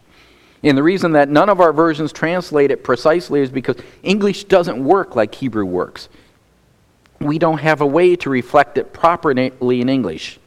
And 0.63 0.77
the 0.77 0.83
reason 0.83 1.13
that 1.13 1.29
none 1.29 1.49
of 1.49 1.59
our 1.59 1.73
versions 1.73 2.11
translate 2.11 2.71
it 2.71 2.83
precisely 2.83 3.41
is 3.41 3.49
because 3.49 3.77
English 4.03 4.45
doesn't 4.45 4.83
work 4.83 5.15
like 5.15 5.33
Hebrew 5.35 5.65
works 5.65 6.09
we 7.19 7.39
don't 7.39 7.59
have 7.59 7.81
a 7.81 7.85
way 7.85 8.15
to 8.17 8.29
reflect 8.29 8.77
it 8.77 8.93
properly 8.93 9.51
in 9.81 9.89
English. 9.89 10.39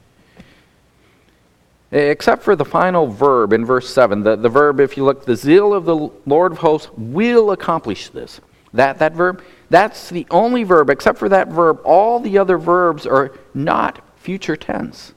Eh, 1.92 1.98
except 1.98 2.42
for 2.42 2.54
the 2.54 2.64
final 2.64 3.06
verb 3.06 3.52
in 3.52 3.64
verse 3.64 3.92
7. 3.92 4.22
The, 4.22 4.36
the 4.36 4.48
verb, 4.48 4.80
if 4.80 4.96
you 4.96 5.04
look, 5.04 5.24
the 5.24 5.36
zeal 5.36 5.74
of 5.74 5.84
the 5.84 6.10
Lord 6.26 6.52
of 6.52 6.58
hosts 6.58 6.90
will 6.96 7.50
accomplish 7.50 8.08
this. 8.10 8.40
That, 8.72 8.98
that 9.00 9.14
verb, 9.14 9.42
that's 9.68 10.10
the 10.10 10.26
only 10.30 10.62
verb, 10.62 10.90
except 10.90 11.18
for 11.18 11.28
that 11.28 11.48
verb, 11.48 11.80
all 11.84 12.20
the 12.20 12.38
other 12.38 12.56
verbs 12.56 13.06
are 13.06 13.32
not 13.52 14.00
future 14.16 14.56
tense. 14.56 15.12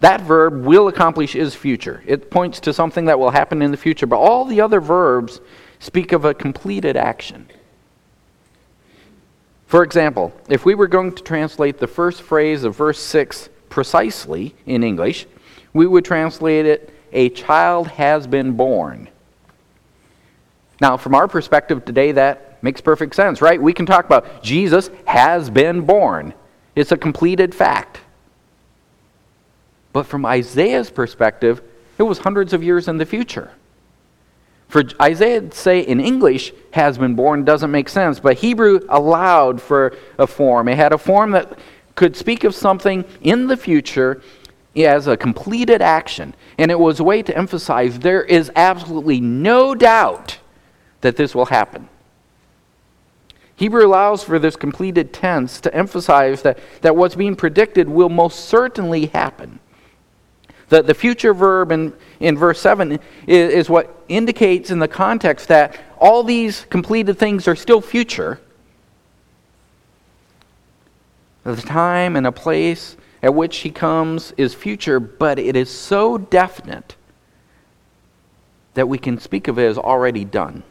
That 0.00 0.20
verb, 0.22 0.64
will 0.64 0.88
accomplish, 0.88 1.34
is 1.34 1.54
future. 1.54 2.02
It 2.06 2.30
points 2.30 2.60
to 2.60 2.72
something 2.72 3.06
that 3.06 3.18
will 3.18 3.30
happen 3.30 3.62
in 3.62 3.70
the 3.70 3.76
future, 3.76 4.06
but 4.06 4.18
all 4.18 4.44
the 4.44 4.60
other 4.60 4.80
verbs 4.80 5.40
speak 5.78 6.12
of 6.12 6.26
a 6.26 6.34
completed 6.34 6.96
action. 6.96 7.48
For 9.70 9.84
example, 9.84 10.32
if 10.48 10.64
we 10.64 10.74
were 10.74 10.88
going 10.88 11.12
to 11.12 11.22
translate 11.22 11.78
the 11.78 11.86
first 11.86 12.22
phrase 12.22 12.64
of 12.64 12.74
verse 12.74 12.98
6 12.98 13.48
precisely 13.68 14.52
in 14.66 14.82
English, 14.82 15.28
we 15.72 15.86
would 15.86 16.04
translate 16.04 16.66
it, 16.66 16.92
A 17.12 17.28
child 17.28 17.86
has 17.86 18.26
been 18.26 18.54
born. 18.54 19.08
Now, 20.80 20.96
from 20.96 21.14
our 21.14 21.28
perspective 21.28 21.84
today, 21.84 22.10
that 22.10 22.60
makes 22.64 22.80
perfect 22.80 23.14
sense, 23.14 23.40
right? 23.40 23.62
We 23.62 23.72
can 23.72 23.86
talk 23.86 24.06
about 24.06 24.42
Jesus 24.42 24.90
has 25.04 25.48
been 25.48 25.82
born, 25.82 26.34
it's 26.74 26.90
a 26.90 26.96
completed 26.96 27.54
fact. 27.54 28.00
But 29.92 30.04
from 30.04 30.26
Isaiah's 30.26 30.90
perspective, 30.90 31.62
it 31.96 32.02
was 32.02 32.18
hundreds 32.18 32.52
of 32.52 32.64
years 32.64 32.88
in 32.88 32.96
the 32.96 33.06
future. 33.06 33.52
For 34.70 34.84
Isaiah 35.02 35.40
to 35.40 35.56
say 35.56 35.80
in 35.80 36.00
English, 36.00 36.52
has 36.72 36.96
been 36.96 37.14
born, 37.16 37.44
doesn't 37.44 37.70
make 37.70 37.88
sense, 37.88 38.20
but 38.20 38.38
Hebrew 38.38 38.80
allowed 38.88 39.60
for 39.60 39.96
a 40.18 40.26
form. 40.26 40.68
It 40.68 40.76
had 40.76 40.92
a 40.92 40.98
form 40.98 41.32
that 41.32 41.58
could 41.96 42.16
speak 42.16 42.44
of 42.44 42.54
something 42.54 43.04
in 43.20 43.48
the 43.48 43.56
future 43.56 44.22
as 44.76 45.08
a 45.08 45.16
completed 45.16 45.82
action. 45.82 46.34
And 46.56 46.70
it 46.70 46.78
was 46.78 47.00
a 47.00 47.04
way 47.04 47.22
to 47.22 47.36
emphasize 47.36 47.98
there 47.98 48.22
is 48.22 48.50
absolutely 48.54 49.20
no 49.20 49.74
doubt 49.74 50.38
that 51.00 51.16
this 51.16 51.34
will 51.34 51.46
happen. 51.46 51.88
Hebrew 53.56 53.84
allows 53.84 54.22
for 54.22 54.38
this 54.38 54.56
completed 54.56 55.12
tense 55.12 55.60
to 55.62 55.74
emphasize 55.74 56.42
that, 56.42 56.58
that 56.80 56.96
what's 56.96 57.16
being 57.16 57.36
predicted 57.36 57.88
will 57.88 58.08
most 58.08 58.46
certainly 58.46 59.06
happen. 59.06 59.58
That 60.68 60.86
the 60.86 60.94
future 60.94 61.34
verb 61.34 61.72
in, 61.72 61.92
in 62.20 62.36
verse 62.36 62.60
7 62.60 62.92
is, 62.92 63.00
is 63.26 63.70
what 63.70 64.04
indicates 64.08 64.70
in 64.70 64.78
the 64.78 64.88
context 64.88 65.48
that 65.48 65.80
all 65.98 66.22
these 66.22 66.66
completed 66.70 67.18
things 67.18 67.48
are 67.48 67.56
still 67.56 67.80
future. 67.80 68.40
The 71.44 71.56
time 71.56 72.16
and 72.16 72.26
a 72.26 72.32
place 72.32 72.96
at 73.22 73.34
which 73.34 73.58
he 73.58 73.70
comes 73.70 74.32
is 74.36 74.54
future, 74.54 75.00
but 75.00 75.38
it 75.38 75.56
is 75.56 75.70
so 75.70 76.18
definite 76.18 76.96
that 78.74 78.88
we 78.88 78.98
can 78.98 79.18
speak 79.18 79.48
of 79.48 79.58
it 79.58 79.64
as 79.64 79.78
already 79.78 80.24
done. 80.24 80.62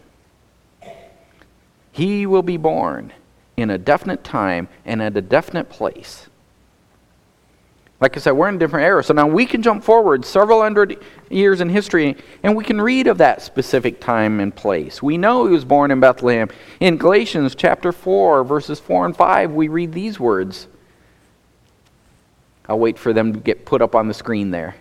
He 1.92 2.26
will 2.26 2.44
be 2.44 2.58
born 2.58 3.12
in 3.58 3.70
a 3.70 3.78
definite 3.78 4.24
time 4.24 4.70
and 4.86 5.02
at 5.02 5.18
a 5.18 5.22
definite 5.22 5.70
place. 5.70 6.28
Like 8.02 8.16
I 8.16 8.22
said, 8.22 8.32
we're 8.32 8.48
in 8.48 8.56
a 8.56 8.60
different 8.60 8.86
era. 8.86 9.04
So 9.04 9.14
now 9.14 9.28
we 9.28 9.46
can 9.46 9.62
jump 9.62 9.84
forward 9.84 10.24
several 10.24 10.62
hundred 10.62 11.04
years 11.30 11.60
in 11.60 11.70
history 11.70 12.16
and 12.44 12.56
we 12.56 12.64
can 12.64 12.80
read 12.80 13.08
of 13.08 13.18
that 13.18 13.42
specific 13.42 14.00
time 14.00 14.40
and 14.40 14.56
place. 14.56 15.04
We 15.04 15.18
know 15.18 15.46
he 15.46 15.54
was 15.54 15.66
born 15.66 15.92
in 15.92 16.00
Bethlehem. 16.00 16.50
In 16.80 16.98
Galatians 16.98 17.56
chapter 17.56 17.92
4, 17.92 18.44
verses 18.46 18.80
4 18.80 19.08
and 19.08 19.18
5, 19.18 19.52
we 19.52 19.68
read 19.68 19.92
these 19.92 20.20
words. 20.20 20.68
I'll 22.70 22.80
wait 22.80 22.98
for 22.98 23.12
them 23.12 23.34
to 23.34 23.40
get 23.40 23.66
put 23.66 23.82
up 23.82 23.96
on 23.96 24.08
the 24.08 24.14
screen 24.14 24.52
there. 24.52 24.76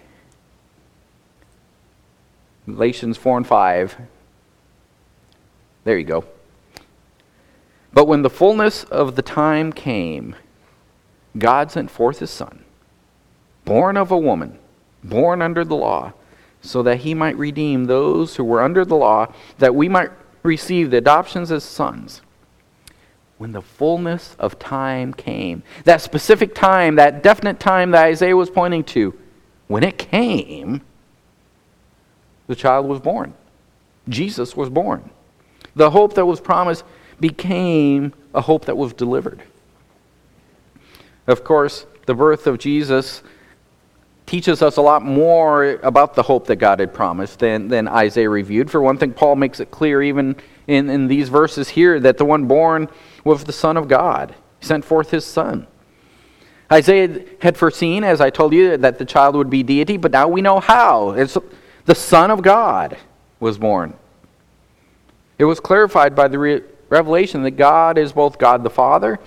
Galatians 2.66 3.16
4 3.16 3.38
and 3.38 3.46
5. 3.46 3.96
There 5.84 5.98
you 5.98 6.04
go. 6.04 6.24
But 7.92 8.06
when 8.06 8.22
the 8.22 8.30
fullness 8.30 8.84
of 8.84 9.16
the 9.16 9.22
time 9.22 9.72
came, 9.72 10.36
God 11.36 11.72
sent 11.72 11.90
forth 11.90 12.20
his 12.20 12.30
Son 12.30 12.64
born 13.68 13.98
of 13.98 14.10
a 14.10 14.18
woman, 14.18 14.58
born 15.04 15.42
under 15.42 15.62
the 15.62 15.76
law, 15.76 16.14
so 16.62 16.82
that 16.82 17.00
he 17.00 17.12
might 17.12 17.36
redeem 17.36 17.84
those 17.84 18.34
who 18.34 18.42
were 18.42 18.62
under 18.62 18.82
the 18.82 18.96
law, 18.96 19.30
that 19.58 19.74
we 19.74 19.88
might 19.90 20.10
receive 20.42 20.90
the 20.90 20.96
adoptions 20.96 21.52
as 21.52 21.62
sons. 21.64 22.22
When 23.36 23.52
the 23.52 23.60
fullness 23.60 24.34
of 24.38 24.58
time 24.58 25.12
came, 25.12 25.62
that 25.84 26.00
specific 26.00 26.54
time, 26.54 26.96
that 26.96 27.22
definite 27.22 27.60
time 27.60 27.90
that 27.90 28.06
Isaiah 28.06 28.34
was 28.34 28.48
pointing 28.48 28.84
to, 28.84 29.16
when 29.66 29.84
it 29.84 29.98
came, 29.98 30.80
the 32.46 32.56
child 32.56 32.86
was 32.86 33.00
born. 33.00 33.34
Jesus 34.08 34.56
was 34.56 34.70
born. 34.70 35.10
The 35.76 35.90
hope 35.90 36.14
that 36.14 36.24
was 36.24 36.40
promised 36.40 36.84
became 37.20 38.14
a 38.34 38.40
hope 38.40 38.64
that 38.64 38.78
was 38.78 38.94
delivered. 38.94 39.42
Of 41.26 41.44
course, 41.44 41.84
the 42.06 42.14
birth 42.14 42.46
of 42.46 42.58
Jesus 42.58 43.22
teaches 44.28 44.60
us 44.60 44.76
a 44.76 44.82
lot 44.82 45.02
more 45.02 45.80
about 45.82 46.14
the 46.14 46.22
hope 46.22 46.46
that 46.46 46.56
God 46.56 46.80
had 46.80 46.92
promised 46.92 47.38
than, 47.38 47.68
than 47.68 47.88
Isaiah 47.88 48.28
reviewed. 48.28 48.70
For 48.70 48.80
one 48.80 48.98
thing, 48.98 49.14
Paul 49.14 49.36
makes 49.36 49.58
it 49.58 49.70
clear, 49.70 50.02
even 50.02 50.36
in, 50.66 50.90
in 50.90 51.08
these 51.08 51.30
verses 51.30 51.70
here, 51.70 51.98
that 52.00 52.18
the 52.18 52.26
one 52.26 52.44
born 52.44 52.88
was 53.24 53.42
the 53.44 53.54
Son 53.54 53.78
of 53.78 53.88
God. 53.88 54.34
He 54.60 54.66
sent 54.66 54.84
forth 54.84 55.10
his 55.10 55.24
Son. 55.24 55.66
Isaiah 56.70 57.24
had 57.40 57.56
foreseen, 57.56 58.04
as 58.04 58.20
I 58.20 58.28
told 58.28 58.52
you, 58.52 58.76
that 58.76 58.98
the 58.98 59.06
child 59.06 59.34
would 59.34 59.48
be 59.48 59.62
deity, 59.62 59.96
but 59.96 60.12
now 60.12 60.28
we 60.28 60.42
know 60.42 60.60
how. 60.60 61.12
It's 61.12 61.38
the 61.86 61.94
Son 61.94 62.30
of 62.30 62.42
God 62.42 62.98
was 63.40 63.56
born. 63.56 63.94
It 65.38 65.46
was 65.46 65.58
clarified 65.58 66.14
by 66.14 66.28
the 66.28 66.38
re- 66.38 66.62
revelation 66.90 67.42
that 67.44 67.52
God 67.52 67.96
is 67.96 68.12
both 68.12 68.38
God 68.38 68.62
the 68.62 68.68
Father, 68.70 69.18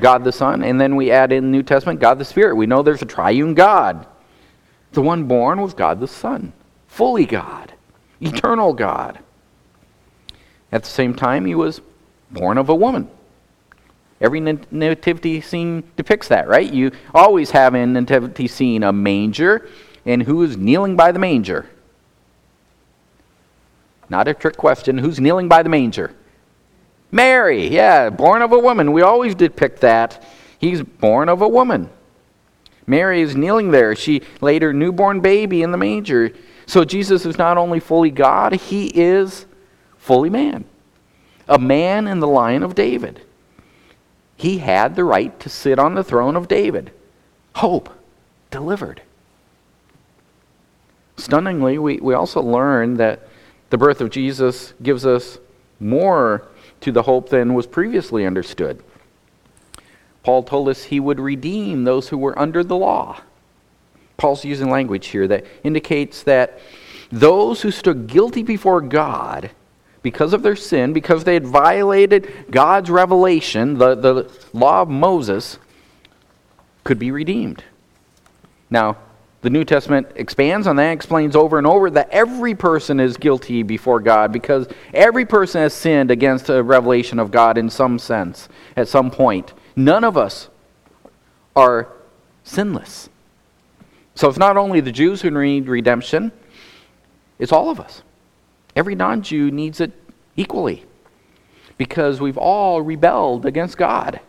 God 0.00 0.24
the 0.24 0.32
Son, 0.32 0.62
and 0.62 0.80
then 0.80 0.96
we 0.96 1.10
add 1.10 1.32
in 1.32 1.44
the 1.44 1.50
New 1.50 1.62
Testament 1.62 2.00
God 2.00 2.18
the 2.18 2.24
Spirit. 2.24 2.56
We 2.56 2.66
know 2.66 2.82
there's 2.82 3.02
a 3.02 3.06
triune 3.06 3.52
God. 3.52 4.06
The 4.92 5.02
one 5.02 5.24
born 5.24 5.60
was 5.60 5.74
God 5.74 6.00
the 6.00 6.06
Son, 6.06 6.52
fully 6.86 7.26
God, 7.26 7.72
eternal 8.20 8.72
God. 8.72 9.18
At 10.70 10.84
the 10.84 10.90
same 10.90 11.14
time, 11.14 11.44
he 11.44 11.54
was 11.54 11.80
born 12.30 12.58
of 12.58 12.68
a 12.68 12.74
woman. 12.74 13.08
Every 14.20 14.40
nativity 14.40 15.40
scene 15.40 15.82
depicts 15.96 16.28
that, 16.28 16.46
right? 16.46 16.72
You 16.72 16.92
always 17.12 17.50
have 17.50 17.74
in 17.74 17.92
nativity 17.92 18.46
scene 18.46 18.82
a 18.84 18.92
manger, 18.92 19.68
and 20.06 20.22
who 20.22 20.42
is 20.42 20.56
kneeling 20.56 20.96
by 20.96 21.10
the 21.10 21.18
manger? 21.18 21.68
Not 24.08 24.28
a 24.28 24.34
trick 24.34 24.56
question. 24.56 24.98
Who's 24.98 25.18
kneeling 25.18 25.48
by 25.48 25.62
the 25.62 25.68
manger? 25.68 26.14
Mary, 27.10 27.68
yeah, 27.68 28.10
born 28.10 28.42
of 28.42 28.52
a 28.52 28.58
woman. 28.58 28.92
We 28.92 29.02
always 29.02 29.34
depict 29.34 29.80
that. 29.80 30.24
He's 30.58 30.82
born 30.82 31.28
of 31.28 31.42
a 31.42 31.48
woman. 31.48 31.90
Mary 32.86 33.20
is 33.20 33.36
kneeling 33.36 33.70
there. 33.70 33.94
She 33.94 34.22
laid 34.40 34.62
her 34.62 34.72
newborn 34.72 35.20
baby 35.20 35.62
in 35.62 35.70
the 35.70 35.78
manger. 35.78 36.32
So 36.66 36.84
Jesus 36.84 37.24
is 37.26 37.38
not 37.38 37.58
only 37.58 37.80
fully 37.80 38.10
God, 38.10 38.52
he 38.52 38.86
is 38.86 39.46
fully 39.98 40.30
man. 40.30 40.64
A 41.48 41.58
man 41.58 42.06
in 42.06 42.20
the 42.20 42.26
line 42.26 42.62
of 42.62 42.74
David. 42.74 43.20
He 44.36 44.58
had 44.58 44.96
the 44.96 45.04
right 45.04 45.38
to 45.40 45.48
sit 45.48 45.78
on 45.78 45.94
the 45.94 46.04
throne 46.04 46.36
of 46.36 46.48
David. 46.48 46.90
Hope 47.56 47.90
delivered. 48.50 49.02
Stunningly, 51.16 51.78
we, 51.78 51.98
we 51.98 52.14
also 52.14 52.40
learn 52.40 52.96
that 52.96 53.28
the 53.70 53.78
birth 53.78 54.00
of 54.00 54.10
Jesus 54.10 54.74
gives 54.82 55.06
us 55.06 55.38
more 55.78 56.48
to 56.80 56.90
the 56.90 57.02
hope 57.02 57.28
than 57.28 57.54
was 57.54 57.66
previously 57.66 58.26
understood. 58.26 58.82
Paul 60.22 60.42
told 60.42 60.68
us 60.68 60.84
he 60.84 61.00
would 61.00 61.18
redeem 61.18 61.84
those 61.84 62.08
who 62.08 62.18
were 62.18 62.38
under 62.38 62.62
the 62.62 62.76
law. 62.76 63.20
Paul's 64.16 64.44
using 64.44 64.70
language 64.70 65.08
here 65.08 65.26
that 65.28 65.44
indicates 65.64 66.22
that 66.22 66.60
those 67.10 67.62
who 67.62 67.70
stood 67.70 68.06
guilty 68.06 68.42
before 68.42 68.80
God 68.80 69.50
because 70.02 70.32
of 70.32 70.42
their 70.42 70.56
sin, 70.56 70.92
because 70.92 71.24
they 71.24 71.34
had 71.34 71.46
violated 71.46 72.46
God's 72.50 72.90
revelation, 72.90 73.78
the, 73.78 73.94
the 73.94 74.30
law 74.52 74.82
of 74.82 74.88
Moses, 74.88 75.58
could 76.84 76.98
be 76.98 77.10
redeemed. 77.10 77.64
Now, 78.70 78.96
the 79.42 79.50
New 79.50 79.64
Testament 79.64 80.08
expands 80.14 80.66
on 80.66 80.76
that, 80.76 80.92
explains 80.92 81.34
over 81.34 81.58
and 81.58 81.66
over 81.66 81.90
that 81.90 82.10
every 82.10 82.54
person 82.54 83.00
is 83.00 83.16
guilty 83.16 83.62
before 83.62 84.00
God 84.00 84.32
because 84.32 84.68
every 84.94 85.26
person 85.26 85.62
has 85.62 85.74
sinned 85.74 86.12
against 86.12 86.48
a 86.48 86.62
revelation 86.62 87.18
of 87.18 87.32
God 87.32 87.58
in 87.58 87.68
some 87.68 87.98
sense, 87.98 88.48
at 88.76 88.88
some 88.88 89.10
point. 89.10 89.52
None 89.74 90.04
of 90.04 90.16
us 90.16 90.48
are 91.56 91.88
sinless. 92.44 93.08
So 94.14 94.28
it's 94.28 94.38
not 94.38 94.56
only 94.56 94.80
the 94.80 94.92
Jews 94.92 95.22
who 95.22 95.30
need 95.30 95.68
redemption, 95.68 96.32
it's 97.38 97.52
all 97.52 97.70
of 97.70 97.80
us. 97.80 98.02
Every 98.76 98.94
non 98.94 99.22
Jew 99.22 99.50
needs 99.50 99.80
it 99.80 99.92
equally 100.36 100.84
because 101.78 102.20
we've 102.20 102.38
all 102.38 102.82
rebelled 102.82 103.46
against 103.46 103.76
God. 103.76 104.20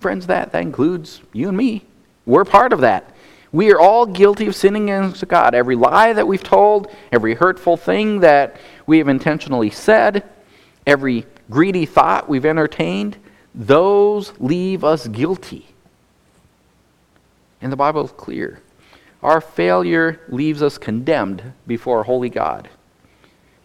Friends, 0.00 0.26
that, 0.26 0.52
that 0.52 0.62
includes 0.62 1.20
you 1.32 1.48
and 1.48 1.56
me. 1.56 1.84
We're 2.26 2.44
part 2.44 2.72
of 2.72 2.80
that. 2.80 3.14
We 3.52 3.72
are 3.72 3.78
all 3.78 4.06
guilty 4.06 4.46
of 4.46 4.56
sinning 4.56 4.90
against 4.90 5.26
God. 5.28 5.54
Every 5.54 5.76
lie 5.76 6.12
that 6.12 6.26
we've 6.26 6.42
told, 6.42 6.90
every 7.12 7.34
hurtful 7.34 7.76
thing 7.76 8.20
that 8.20 8.56
we 8.86 8.98
have 8.98 9.08
intentionally 9.08 9.70
said, 9.70 10.24
every 10.86 11.26
greedy 11.50 11.86
thought 11.86 12.28
we've 12.28 12.44
entertained, 12.44 13.16
those 13.54 14.32
leave 14.40 14.82
us 14.82 15.06
guilty. 15.08 15.66
And 17.60 17.70
the 17.70 17.76
Bible 17.76 18.04
is 18.04 18.12
clear. 18.12 18.60
Our 19.22 19.40
failure 19.40 20.20
leaves 20.28 20.62
us 20.62 20.76
condemned 20.76 21.52
before 21.66 22.00
a 22.00 22.04
holy 22.04 22.28
God, 22.28 22.68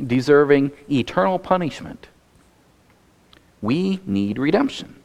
deserving 0.02 0.72
eternal 0.90 1.38
punishment. 1.38 2.08
We 3.62 4.00
need 4.06 4.38
redemption. 4.38 4.96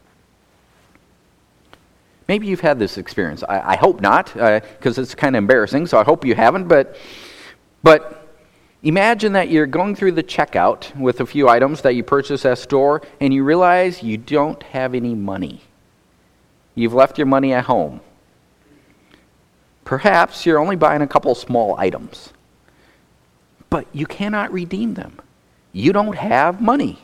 Maybe 2.28 2.46
you've 2.46 2.60
had 2.60 2.78
this 2.78 2.96
experience. 2.96 3.42
I, 3.42 3.72
I 3.72 3.76
hope 3.76 4.00
not, 4.00 4.32
because 4.32 4.98
uh, 4.98 5.02
it's 5.02 5.14
kind 5.14 5.34
of 5.34 5.38
embarrassing, 5.38 5.86
so 5.86 5.98
I 5.98 6.04
hope 6.04 6.24
you 6.24 6.34
haven't. 6.34 6.68
But, 6.68 6.96
but 7.82 8.23
imagine 8.84 9.32
that 9.32 9.48
you're 9.48 9.66
going 9.66 9.96
through 9.96 10.12
the 10.12 10.22
checkout 10.22 10.94
with 10.96 11.20
a 11.20 11.26
few 11.26 11.48
items 11.48 11.80
that 11.80 11.94
you 11.94 12.04
purchase 12.04 12.44
at 12.44 12.52
a 12.52 12.56
store, 12.56 13.02
and 13.20 13.34
you 13.34 13.42
realize 13.42 14.02
you 14.02 14.16
don't 14.16 14.62
have 14.62 14.94
any 14.94 15.14
money. 15.14 15.62
You've 16.76 16.94
left 16.94 17.18
your 17.18 17.26
money 17.26 17.52
at 17.52 17.64
home. 17.64 18.00
Perhaps 19.84 20.46
you're 20.46 20.58
only 20.58 20.76
buying 20.76 21.02
a 21.02 21.06
couple 21.06 21.34
small 21.34 21.76
items, 21.78 22.32
but 23.70 23.86
you 23.92 24.06
cannot 24.06 24.52
redeem 24.52 24.94
them. 24.94 25.18
You 25.72 25.92
don't 25.92 26.16
have 26.16 26.60
money. 26.60 27.00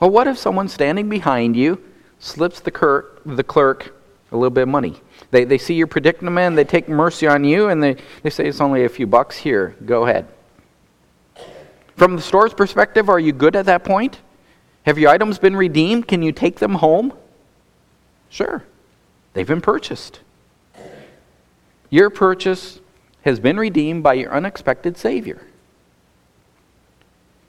Well, 0.00 0.10
what 0.10 0.26
if 0.26 0.36
someone 0.36 0.68
standing 0.68 1.08
behind 1.08 1.56
you 1.56 1.82
slips 2.18 2.60
the 2.60 2.70
clerk, 2.70 3.22
the 3.24 3.44
clerk 3.44 3.94
a 4.32 4.36
little 4.36 4.50
bit 4.50 4.62
of 4.62 4.68
money. 4.68 5.00
They, 5.30 5.44
they 5.44 5.58
see 5.58 5.74
your 5.74 5.86
predicament, 5.86 6.56
they 6.56 6.64
take 6.64 6.88
mercy 6.88 7.26
on 7.26 7.44
you, 7.44 7.68
and 7.68 7.82
they, 7.82 7.96
they 8.22 8.30
say, 8.30 8.46
It's 8.46 8.60
only 8.60 8.84
a 8.84 8.88
few 8.88 9.06
bucks 9.06 9.36
here. 9.38 9.74
Go 9.84 10.06
ahead. 10.06 10.26
From 11.96 12.16
the 12.16 12.22
store's 12.22 12.54
perspective, 12.54 13.08
are 13.08 13.20
you 13.20 13.32
good 13.32 13.56
at 13.56 13.66
that 13.66 13.84
point? 13.84 14.20
Have 14.84 14.98
your 14.98 15.10
items 15.10 15.38
been 15.38 15.56
redeemed? 15.56 16.08
Can 16.08 16.22
you 16.22 16.32
take 16.32 16.58
them 16.58 16.74
home? 16.74 17.12
Sure. 18.28 18.64
They've 19.32 19.46
been 19.46 19.60
purchased. 19.60 20.20
Your 21.88 22.10
purchase 22.10 22.80
has 23.22 23.40
been 23.40 23.58
redeemed 23.58 24.02
by 24.02 24.14
your 24.14 24.32
unexpected 24.32 24.96
Savior. 24.98 25.46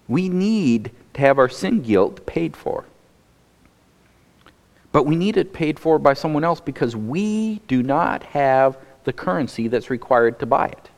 We 0.07 0.29
need 0.29 0.91
to 1.15 1.21
have 1.21 1.39
our 1.39 1.49
sin 1.49 1.81
guilt 1.81 2.25
paid 2.25 2.55
for. 2.55 2.85
But 4.95 5.05
we 5.05 5.17
need 5.17 5.35
it 5.35 5.51
paid 5.51 5.77
for 5.77 5.99
by 5.99 6.13
someone 6.13 6.45
else 6.45 6.61
because 6.61 6.95
we 6.95 7.59
do 7.67 7.83
not 7.83 8.23
have 8.23 8.77
the 9.03 9.11
currency 9.11 9.67
that's 9.67 9.89
required 9.89 10.39
to 10.39 10.45
buy 10.45 10.67
it. 10.67 10.89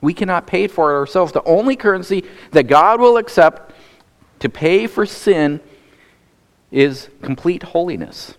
We 0.00 0.14
cannot 0.14 0.46
pay 0.46 0.66
for 0.66 0.90
it 0.90 0.94
ourselves. 0.94 1.32
The 1.32 1.44
only 1.44 1.76
currency 1.76 2.24
that 2.52 2.62
God 2.62 3.02
will 3.02 3.18
accept 3.18 3.74
to 4.38 4.48
pay 4.48 4.86
for 4.86 5.04
sin 5.04 5.60
is 6.70 7.10
complete 7.20 7.64
holiness. 7.64 8.32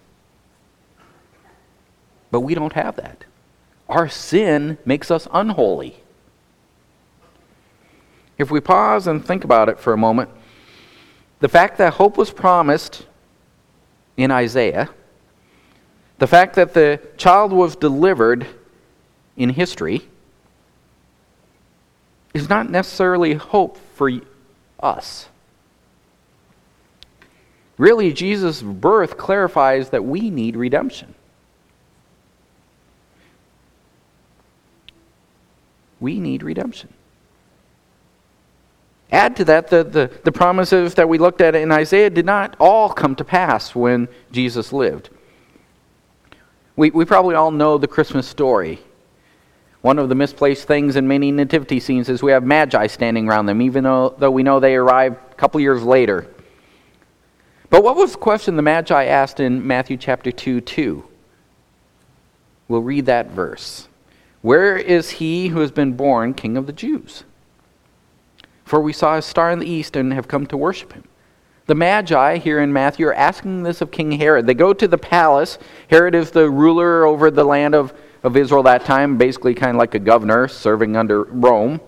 But 2.32 2.39
we 2.39 2.56
don't 2.56 2.74
have 2.74 2.95
that. 2.95 3.26
Our 3.88 4.10
sin 4.10 4.80
makes 4.86 5.12
us 5.12 5.28
unholy. 5.32 6.02
If 8.39 8.50
we 8.50 8.60
pause 8.60 9.06
and 9.06 9.24
think 9.24 9.43
about 9.43 9.69
it 9.69 9.80
for 9.80 9.93
a 9.93 9.98
moment, 9.98 10.32
the 11.41 11.48
fact 11.48 11.78
that 11.78 11.93
hope 11.93 12.17
was 12.17 12.32
promised 12.32 13.06
in 14.19 14.32
Isaiah, 14.32 14.89
the 16.17 16.27
fact 16.27 16.55
that 16.55 16.73
the 16.73 16.99
child 17.15 17.53
was 17.53 17.77
delivered 17.77 18.45
in 19.38 19.49
history 19.49 20.01
is 22.34 22.49
not 22.49 22.69
necessarily 22.69 23.36
hope 23.36 23.77
for 23.95 24.12
us. 24.82 25.29
Really, 27.77 28.12
Jesus' 28.12 28.62
birth 28.62 29.17
clarifies 29.17 29.91
that 29.91 30.03
we 30.03 30.29
need 30.29 30.58
redemption. 30.58 31.15
We 36.01 36.19
need 36.19 36.43
redemption. 36.43 36.93
Add 39.12 39.36
to 39.38 39.45
that, 39.45 39.69
the, 39.69 39.84
the, 39.84 40.12
the 40.24 40.32
promises 40.32 40.93
that 40.95 41.10
we 41.10 41.17
looked 41.17 41.41
at 41.41 41.56
in 41.56 41.72
Isaiah 41.72 42.10
did 42.10 42.26
not 42.26 42.56
all 42.60 42.89
come 42.89 43.15
to 43.15 43.24
pass 43.24 43.74
when 43.74 44.08
Jesus 44.32 44.72
lived. 44.72 45.10
We, 46.76 46.91
we 46.91 47.06
probably 47.06 47.36
all 47.36 47.52
know 47.52 47.78
the 47.78 47.88
Christmas 47.88 48.28
story. 48.28 48.80
One 49.82 49.98
of 49.98 50.10
the 50.10 50.15
misplaced 50.15 50.67
things 50.67 50.95
in 50.95 51.08
many 51.08 51.32
nativity 51.32 51.80
scenes 51.80 52.10
is 52.10 52.22
we 52.22 52.32
have 52.32 52.43
magi 52.43 52.88
standing 52.88 53.28
around 53.28 53.48
them, 53.48 53.62
even 53.62 53.84
though, 53.84 54.15
though 54.17 54.32
we 54.32 54.43
know 54.43 54.60
they 54.60 54.76
arrived 54.76 55.17
a 55.32 55.36
couple 55.36 55.60
years 55.60 55.84
later. 55.84 56.28
But 57.69 57.84
what 57.84 57.95
was 57.95 58.12
the 58.12 58.17
question 58.17 58.56
the 58.56 58.62
magi 58.62 59.06
asked 59.06 59.39
in 59.39 59.65
Matthew 59.65 59.98
chapter 59.98 60.32
2 60.32 60.62
2? 60.62 61.04
We'll 62.67 62.82
read 62.82 63.08
that 63.08 63.32
verse. 63.32 63.88
Where 64.41 64.78
is 64.78 65.10
he 65.12 65.48
who 65.48 65.60
has 65.60 65.72
been 65.72 65.93
born 65.93 66.34
king 66.34 66.56
of 66.56 66.67
the 66.67 66.74
Jews? 66.74 67.24
For 68.69 68.79
we 68.79 68.93
saw 68.93 69.17
a 69.17 69.21
star 69.23 69.49
in 69.49 69.58
the 69.58 69.67
east 69.67 69.95
and 69.95 70.13
have 70.13 70.27
come 70.27 70.45
to 70.45 70.55
worship 70.55 70.93
him. 70.93 71.03
The 71.65 71.73
Magi 71.73 72.38
here 72.38 72.60
in 72.60 72.71
Matthew 72.71 73.08
are 73.08 73.15
asking 73.15 73.63
this 73.63 73.82
of 73.82 73.89
King 73.89 74.12
Herod. 74.12 74.45
They 74.45 74.53
go 74.53 74.73
to 74.73 74.88
the 74.88 74.95
palace. 74.95 75.58
Herod 75.88 76.13
is 76.13 76.29
the 76.29 76.51
ruler 76.51 77.03
over 77.03 77.32
the 77.32 77.43
land 77.43 77.73
of, 77.73 77.91
of 78.21 78.38
Israel 78.38 78.62
that 78.62 78.86
time, 78.86 79.17
basically 79.17 79.55
kind 79.55 79.71
of 79.71 79.79
like 79.79 79.95
a 79.95 79.99
governor 79.99 80.47
serving 80.47 80.95
under 80.95 81.23
Rome. 81.23 81.82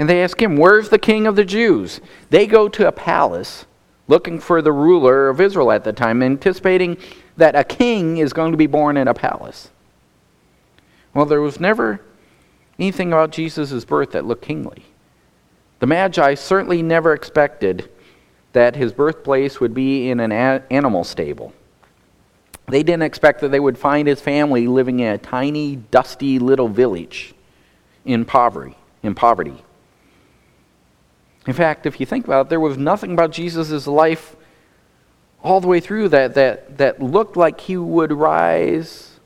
And 0.00 0.08
they 0.08 0.20
ask 0.20 0.42
him, 0.42 0.56
Where's 0.56 0.88
the 0.88 0.98
king 0.98 1.28
of 1.28 1.36
the 1.36 1.44
Jews? 1.44 2.00
They 2.30 2.48
go 2.48 2.68
to 2.68 2.88
a 2.88 2.92
palace 2.92 3.66
looking 4.08 4.40
for 4.40 4.60
the 4.60 4.72
ruler 4.72 5.28
of 5.28 5.40
Israel 5.40 5.70
at 5.70 5.84
the 5.84 5.92
time, 5.92 6.24
anticipating 6.24 6.96
that 7.36 7.54
a 7.54 7.62
king 7.62 8.16
is 8.16 8.32
going 8.32 8.50
to 8.50 8.58
be 8.58 8.66
born 8.66 8.96
in 8.96 9.06
a 9.06 9.14
palace. 9.14 9.70
Well, 11.14 11.24
there 11.24 11.40
was 11.40 11.60
never 11.60 12.00
anything 12.80 13.12
about 13.12 13.30
Jesus' 13.30 13.84
birth 13.84 14.10
that 14.10 14.24
looked 14.24 14.44
kingly. 14.44 14.86
The 15.78 15.86
Magi 15.86 16.34
certainly 16.34 16.82
never 16.82 17.12
expected 17.12 17.90
that 18.52 18.76
his 18.76 18.92
birthplace 18.92 19.60
would 19.60 19.74
be 19.74 20.08
in 20.08 20.20
an 20.20 20.32
animal 20.32 21.04
stable. 21.04 21.52
They 22.68 22.82
didn't 22.82 23.02
expect 23.02 23.40
that 23.42 23.50
they 23.50 23.60
would 23.60 23.78
find 23.78 24.08
his 24.08 24.20
family 24.20 24.66
living 24.66 25.00
in 25.00 25.12
a 25.12 25.18
tiny, 25.18 25.76
dusty 25.76 26.38
little 26.38 26.68
village 26.68 27.34
in 28.04 28.24
poverty. 28.24 28.76
In 29.02 29.14
poverty. 29.14 29.62
In 31.46 31.52
fact, 31.52 31.86
if 31.86 32.00
you 32.00 32.06
think 32.06 32.24
about 32.24 32.46
it, 32.46 32.48
there 32.48 32.60
was 32.60 32.76
nothing 32.76 33.12
about 33.12 33.30
Jesus' 33.30 33.86
life 33.86 34.34
all 35.44 35.60
the 35.60 35.68
way 35.68 35.78
through 35.78 36.08
that, 36.08 36.34
that, 36.34 36.78
that 36.78 37.00
looked 37.00 37.36
like 37.36 37.60
he 37.60 37.76
would 37.76 38.12
rise 38.12 39.20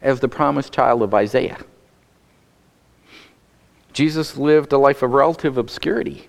as 0.00 0.18
the 0.18 0.28
promised 0.28 0.72
child 0.72 1.02
of 1.02 1.14
Isaiah. 1.14 1.58
Jesus 3.92 4.36
lived 4.36 4.72
a 4.72 4.78
life 4.78 5.02
of 5.02 5.12
relative 5.12 5.58
obscurity, 5.58 6.28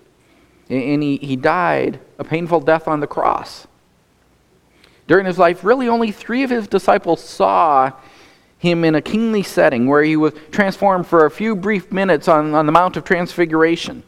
and 0.68 1.02
he, 1.02 1.16
he 1.16 1.36
died 1.36 2.00
a 2.18 2.24
painful 2.24 2.60
death 2.60 2.86
on 2.86 3.00
the 3.00 3.06
cross. 3.06 3.66
During 5.06 5.26
his 5.26 5.38
life, 5.38 5.64
really 5.64 5.88
only 5.88 6.12
three 6.12 6.42
of 6.42 6.50
his 6.50 6.66
disciples 6.66 7.22
saw 7.22 7.92
him 8.58 8.84
in 8.84 8.94
a 8.94 9.02
kingly 9.02 9.42
setting 9.42 9.86
where 9.86 10.02
he 10.02 10.16
was 10.16 10.32
transformed 10.50 11.06
for 11.06 11.26
a 11.26 11.30
few 11.30 11.54
brief 11.54 11.92
minutes 11.92 12.28
on, 12.28 12.54
on 12.54 12.66
the 12.66 12.72
Mount 12.72 12.96
of 12.96 13.04
Transfiguration. 13.04 14.02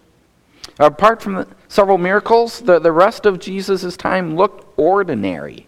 Apart 0.78 1.22
from 1.22 1.34
the, 1.34 1.48
several 1.68 1.98
miracles, 1.98 2.60
the, 2.60 2.78
the 2.78 2.92
rest 2.92 3.26
of 3.26 3.38
Jesus' 3.38 3.96
time 3.96 4.36
looked 4.36 4.66
ordinary. 4.78 5.66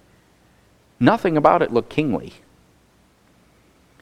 Nothing 1.00 1.36
about 1.36 1.62
it 1.62 1.72
looked 1.72 1.90
kingly. 1.90 2.34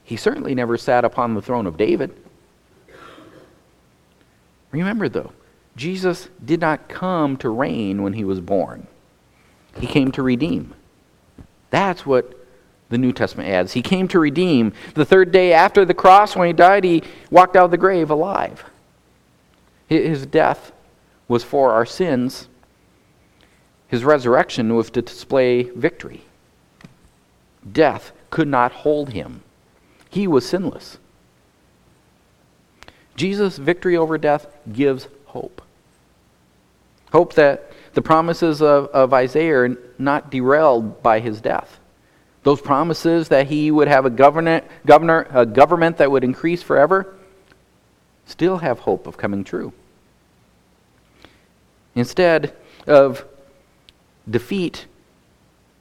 He 0.05 0.17
certainly 0.17 0.55
never 0.55 0.77
sat 0.77 1.05
upon 1.05 1.35
the 1.35 1.43
throne 1.43 1.67
of 1.67 1.77
David. 1.77 2.15
Remember, 4.71 5.09
though, 5.09 5.33
Jesus 5.77 6.29
did 6.45 6.61
not 6.61 6.89
come 6.89 7.37
to 7.39 7.51
reign 7.51 8.03
when 8.03 8.15
he 8.15 8.25
was 8.25 8.41
born, 8.41 8.87
he 9.79 9.87
came 9.87 10.11
to 10.13 10.23
redeem. 10.23 10.75
That's 11.71 12.07
what 12.07 12.33
the 12.89 12.99
New 12.99 13.13
Testament 13.13 13.49
adds. 13.49 13.73
He 13.73 13.83
came 13.83 14.09
to 14.09 14.19
redeem. 14.21 14.73
The 14.95 15.05
third 15.05 15.33
day 15.33 15.53
after 15.53 15.85
the 15.85 15.95
cross, 15.95 16.37
when 16.37 16.47
he 16.47 16.53
died, 16.53 16.85
he 16.85 17.03
walked 17.31 17.57
out 17.57 17.67
of 17.67 17.71
the 17.71 17.77
grave 17.77 18.11
alive. 18.11 18.65
His 19.89 20.27
death 20.27 20.73
was 21.29 21.45
for 21.45 21.73
our 21.73 21.87
sins, 21.87 22.49
his 23.89 24.05
resurrection 24.05 24.75
was 24.75 24.91
to 24.91 25.03
display 25.03 25.65
victory. 25.65 26.25
Death 27.71 28.13
could 28.31 28.49
not 28.49 28.73
hold 28.73 29.11
him, 29.11 29.43
he 30.09 30.27
was 30.27 30.49
sinless. 30.49 30.99
Jesus' 33.17 33.57
victory 33.57 33.97
over 33.97 34.19
death 34.19 34.47
gives 34.73 35.09
hope. 35.27 35.63
Hope 37.13 37.35
that 37.35 37.73
the 37.95 38.03
promises 38.03 38.61
of, 38.61 38.87
of 38.89 39.15
Isaiah 39.15 39.57
are 39.61 39.77
not 39.99 40.31
derailed 40.31 41.03
by 41.03 41.21
his 41.21 41.41
death. 41.41 41.79
those 42.47 42.61
promises 42.61 43.27
that 43.27 43.49
he 43.49 43.73
would 43.73 43.89
have 43.89 44.07
a, 44.07 44.11
governor, 44.11 44.63
governor, 44.87 45.27
a 45.33 45.45
government 45.45 45.97
that 45.97 46.09
would 46.09 46.23
increase 46.23 46.63
forever, 46.63 47.17
still 48.25 48.59
have 48.59 48.79
hope 48.79 49.09
of 49.09 49.17
coming 49.17 49.43
true. 49.43 49.73
Instead 51.97 52.55
of 52.87 53.25
defeat, 54.31 54.87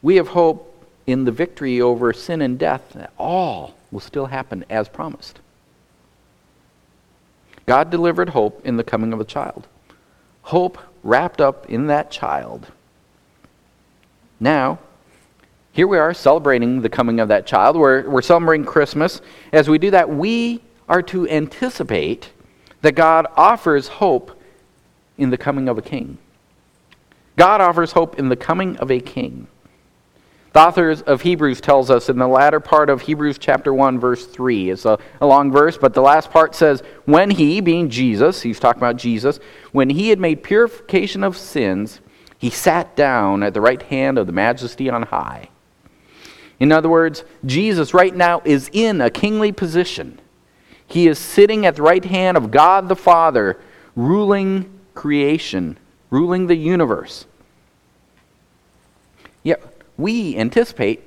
we 0.01 0.15
have 0.15 0.29
hope 0.29 0.83
in 1.05 1.23
the 1.25 1.31
victory 1.31 1.79
over 1.81 2.11
sin 2.13 2.41
and 2.41 2.57
death 2.57 2.93
that 2.95 3.13
all 3.19 3.75
will 3.91 3.99
still 3.99 4.25
happen 4.25 4.65
as 4.67 4.89
promised. 4.89 5.39
God 7.65 7.89
delivered 7.89 8.29
hope 8.29 8.65
in 8.65 8.77
the 8.77 8.83
coming 8.83 9.13
of 9.13 9.19
a 9.19 9.25
child. 9.25 9.67
Hope 10.43 10.77
wrapped 11.03 11.41
up 11.41 11.69
in 11.69 11.87
that 11.87 12.11
child. 12.11 12.67
Now, 14.39 14.79
here 15.71 15.87
we 15.87 15.97
are 15.97 16.13
celebrating 16.13 16.81
the 16.81 16.89
coming 16.89 17.19
of 17.19 17.29
that 17.29 17.45
child. 17.45 17.75
We're, 17.75 18.07
we're 18.09 18.21
celebrating 18.21 18.65
Christmas. 18.65 19.21
As 19.51 19.67
we 19.67 19.77
do 19.77 19.91
that, 19.91 20.09
we 20.09 20.61
are 20.87 21.01
to 21.03 21.27
anticipate 21.27 22.31
that 22.81 22.93
God 22.93 23.27
offers 23.35 23.87
hope 23.87 24.39
in 25.17 25.31
the 25.31 25.37
coming 25.37 25.67
of 25.67 25.77
a 25.77 25.81
king. 25.81 26.17
God 27.35 27.59
offers 27.59 27.93
hope 27.93 28.19
in 28.19 28.29
the 28.29 28.35
coming 28.35 28.77
of 28.77 28.91
a 28.91 28.99
king. 28.99 29.47
The 30.55 30.61
author 30.61 30.91
of 30.91 31.21
Hebrews 31.21 31.59
tells 31.59 31.89
us 31.89 32.07
in 32.07 32.17
the 32.17 32.29
latter 32.29 32.61
part 32.61 32.89
of 32.89 33.01
Hebrews 33.01 33.37
chapter 33.39 33.73
1, 33.73 33.99
verse 33.99 34.25
3. 34.25 34.69
It's 34.69 34.85
a, 34.85 34.97
a 35.19 35.27
long 35.27 35.51
verse, 35.51 35.77
but 35.77 35.93
the 35.93 35.99
last 35.99 36.31
part 36.31 36.55
says, 36.55 36.81
When 37.03 37.29
he, 37.29 37.59
being 37.59 37.89
Jesus, 37.89 38.41
he's 38.41 38.57
talking 38.57 38.79
about 38.79 38.95
Jesus, 38.95 39.41
when 39.73 39.89
he 39.89 40.07
had 40.07 40.17
made 40.17 40.43
purification 40.43 41.25
of 41.25 41.35
sins, 41.35 41.99
he 42.37 42.49
sat 42.49 42.95
down 42.95 43.43
at 43.43 43.53
the 43.53 43.59
right 43.59 43.81
hand 43.81 44.17
of 44.17 44.27
the 44.27 44.31
majesty 44.31 44.89
on 44.89 45.03
high. 45.03 45.49
In 46.57 46.71
other 46.71 46.87
words, 46.87 47.25
Jesus 47.45 47.93
right 47.93 48.15
now 48.15 48.41
is 48.45 48.69
in 48.71 49.01
a 49.01 49.09
kingly 49.09 49.51
position. 49.51 50.21
He 50.87 51.09
is 51.09 51.19
sitting 51.19 51.65
at 51.65 51.75
the 51.75 51.83
right 51.83 52.05
hand 52.05 52.37
of 52.37 52.49
God 52.49 52.87
the 52.87 52.95
Father, 52.95 53.59
ruling 53.93 54.71
creation, 54.93 55.77
ruling 56.09 56.47
the 56.47 56.55
universe. 56.55 57.25
Yet 59.43 59.74
we 59.97 60.35
anticipate 60.37 61.03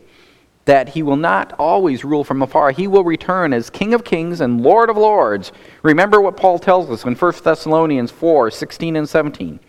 that 0.69 0.91
he 0.91 1.03
will 1.03 1.17
not 1.17 1.55
always 1.59 2.05
rule 2.05 2.25
from 2.25 2.43
afar. 2.43 2.73
He 2.73 2.87
will 2.87 3.03
return 3.03 3.55
as 3.55 3.71
King 3.71 3.95
of 3.95 4.05
kings 4.05 4.43
and 4.43 4.61
Lord 4.61 4.91
of 4.91 4.99
lords. 4.99 5.51
Remember 5.83 6.21
what 6.21 6.37
Paul 6.37 6.59
tells 6.59 6.91
us 6.91 7.05
in 7.05 7.15
1 7.15 7.33
Thessalonians 7.43 8.11
4 8.11 8.51
16 8.51 8.97
and 8.97 9.09
17. 9.09 9.61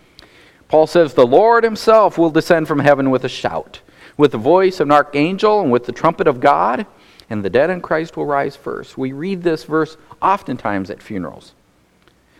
Paul 0.68 0.88
says, 0.88 1.14
The 1.14 1.26
Lord 1.26 1.64
himself 1.64 2.18
will 2.18 2.30
descend 2.30 2.68
from 2.68 2.80
heaven 2.80 3.10
with 3.10 3.24
a 3.24 3.30
shout, 3.30 3.80
with 4.18 4.34
the 4.34 4.38
voice 4.38 4.82
of 4.82 4.90
an 4.90 4.92
archangel, 4.92 5.62
and 5.62 5.72
with 5.72 5.86
the 5.86 5.94
trumpet 5.94 6.28
of 6.28 6.42
God, 6.42 6.86
and 7.30 7.46
the 7.46 7.50
dead 7.50 7.70
in 7.70 7.80
Christ 7.80 8.18
will 8.18 8.26
rise 8.26 8.58
first. 8.58 8.98
We 8.98 9.14
read 9.14 9.42
this 9.42 9.64
verse 9.64 9.96
oftentimes 10.22 10.90
at 10.90 11.02
funerals. 11.02 11.54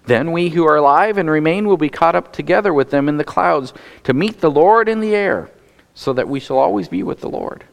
Then 0.06 0.34
we 0.34 0.50
who 0.50 0.66
are 0.68 0.76
alive 0.76 1.18
and 1.18 1.30
remain 1.30 1.66
will 1.66 1.78
be 1.78 1.90
caught 1.90 2.16
up 2.16 2.34
together 2.34 2.74
with 2.74 2.90
them 2.92 3.08
in 3.08 3.16
the 3.16 3.24
clouds 3.24 3.74
to 4.04 4.14
meet 4.14 4.42
the 4.42 4.52
Lord 4.52 4.90
in 4.90 5.00
the 5.00 5.16
air 5.16 5.50
so 6.00 6.14
that 6.14 6.30
we 6.30 6.40
shall 6.40 6.58
always 6.58 6.88
be 6.88 7.04
with 7.04 7.20
the 7.20 7.28
Lord. 7.28 7.66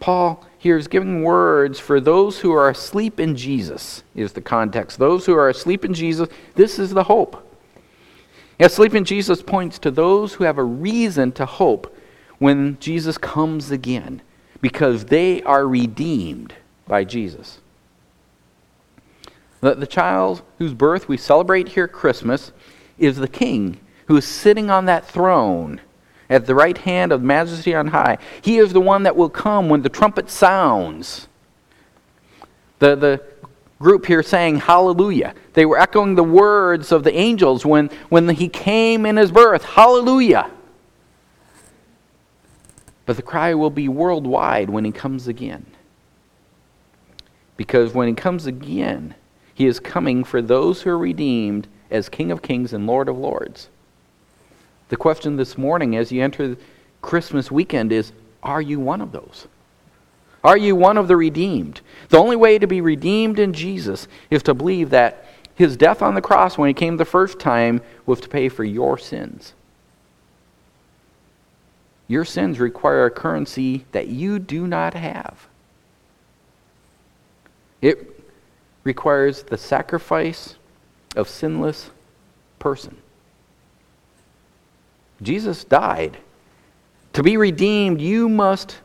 Paul 0.00 0.44
here 0.58 0.76
is 0.76 0.86
giving 0.86 1.22
words 1.22 1.80
for 1.80 1.98
those 1.98 2.40
who 2.40 2.52
are 2.52 2.68
asleep 2.68 3.18
in 3.18 3.34
Jesus, 3.36 4.02
is 4.14 4.34
the 4.34 4.42
context. 4.42 4.98
Those 4.98 5.24
who 5.24 5.32
are 5.32 5.48
asleep 5.48 5.82
in 5.82 5.94
Jesus, 5.94 6.28
this 6.54 6.78
is 6.78 6.90
the 6.90 7.04
hope. 7.04 7.42
Asleep 8.60 8.94
in 8.94 9.06
Jesus 9.06 9.40
points 9.42 9.78
to 9.78 9.90
those 9.90 10.34
who 10.34 10.44
have 10.44 10.58
a 10.58 10.62
reason 10.62 11.32
to 11.32 11.46
hope 11.46 11.96
when 12.38 12.78
Jesus 12.80 13.16
comes 13.16 13.70
again, 13.70 14.20
because 14.60 15.06
they 15.06 15.42
are 15.44 15.66
redeemed 15.66 16.52
by 16.86 17.02
Jesus. 17.02 17.60
The, 19.62 19.74
the 19.74 19.86
child 19.86 20.42
whose 20.58 20.74
birth 20.74 21.08
we 21.08 21.16
celebrate 21.16 21.68
here 21.70 21.88
Christmas 21.88 22.52
is 22.98 23.16
the 23.16 23.26
king 23.26 23.80
who 24.06 24.18
is 24.18 24.26
sitting 24.26 24.68
on 24.68 24.84
that 24.84 25.06
throne 25.06 25.80
at 26.32 26.46
the 26.46 26.54
right 26.54 26.78
hand 26.78 27.12
of 27.12 27.22
majesty 27.22 27.74
on 27.74 27.88
high. 27.88 28.16
He 28.40 28.56
is 28.58 28.72
the 28.72 28.80
one 28.80 29.02
that 29.02 29.14
will 29.14 29.28
come 29.28 29.68
when 29.68 29.82
the 29.82 29.88
trumpet 29.88 30.30
sounds. 30.30 31.28
The, 32.78 32.96
the 32.96 33.22
group 33.78 34.06
here 34.06 34.22
saying 34.22 34.56
hallelujah. 34.60 35.34
They 35.52 35.66
were 35.66 35.78
echoing 35.78 36.14
the 36.14 36.24
words 36.24 36.90
of 36.90 37.04
the 37.04 37.14
angels 37.14 37.66
when, 37.66 37.90
when 38.08 38.28
he 38.30 38.48
came 38.48 39.04
in 39.04 39.16
his 39.16 39.30
birth. 39.30 39.62
Hallelujah. 39.62 40.50
But 43.04 43.16
the 43.16 43.22
cry 43.22 43.52
will 43.52 43.70
be 43.70 43.88
worldwide 43.88 44.70
when 44.70 44.84
he 44.84 44.92
comes 44.92 45.28
again. 45.28 45.66
Because 47.58 47.92
when 47.92 48.08
he 48.08 48.14
comes 48.14 48.46
again, 48.46 49.14
he 49.52 49.66
is 49.66 49.78
coming 49.78 50.24
for 50.24 50.40
those 50.40 50.80
who 50.80 50.90
are 50.90 50.98
redeemed 50.98 51.68
as 51.90 52.08
King 52.08 52.30
of 52.30 52.40
Kings 52.40 52.72
and 52.72 52.86
Lord 52.86 53.08
of 53.08 53.18
Lords. 53.18 53.68
The 54.92 54.98
question 54.98 55.36
this 55.36 55.56
morning 55.56 55.96
as 55.96 56.12
you 56.12 56.22
enter 56.22 56.54
Christmas 57.00 57.50
weekend 57.50 57.92
is 57.92 58.12
Are 58.42 58.60
you 58.60 58.78
one 58.78 59.00
of 59.00 59.10
those? 59.10 59.46
Are 60.44 60.58
you 60.58 60.76
one 60.76 60.98
of 60.98 61.08
the 61.08 61.16
redeemed? 61.16 61.80
The 62.10 62.18
only 62.18 62.36
way 62.36 62.58
to 62.58 62.66
be 62.66 62.82
redeemed 62.82 63.38
in 63.38 63.54
Jesus 63.54 64.06
is 64.28 64.42
to 64.42 64.52
believe 64.52 64.90
that 64.90 65.24
his 65.54 65.78
death 65.78 66.02
on 66.02 66.14
the 66.14 66.20
cross 66.20 66.58
when 66.58 66.68
he 66.68 66.74
came 66.74 66.98
the 66.98 67.06
first 67.06 67.38
time 67.38 67.80
was 68.04 68.20
to 68.20 68.28
pay 68.28 68.50
for 68.50 68.64
your 68.64 68.98
sins. 68.98 69.54
Your 72.06 72.26
sins 72.26 72.60
require 72.60 73.06
a 73.06 73.10
currency 73.10 73.86
that 73.92 74.08
you 74.08 74.38
do 74.38 74.66
not 74.66 74.92
have. 74.92 75.48
It 77.80 78.22
requires 78.84 79.42
the 79.44 79.56
sacrifice 79.56 80.56
of 81.16 81.30
sinless 81.30 81.88
person. 82.58 83.01
Jesus 85.22 85.64
died. 85.64 86.18
To 87.14 87.22
be 87.22 87.36
redeemed, 87.36 88.00
you 88.00 88.28
must 88.28 88.80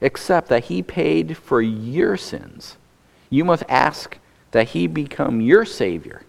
accept 0.00 0.48
that 0.48 0.64
he 0.64 0.82
paid 0.82 1.36
for 1.36 1.60
your 1.60 2.16
sins. 2.16 2.76
You 3.30 3.44
must 3.44 3.64
ask 3.68 4.18
that 4.52 4.68
he 4.68 4.86
become 4.86 5.40
your 5.40 5.64
Savior. 5.64 6.22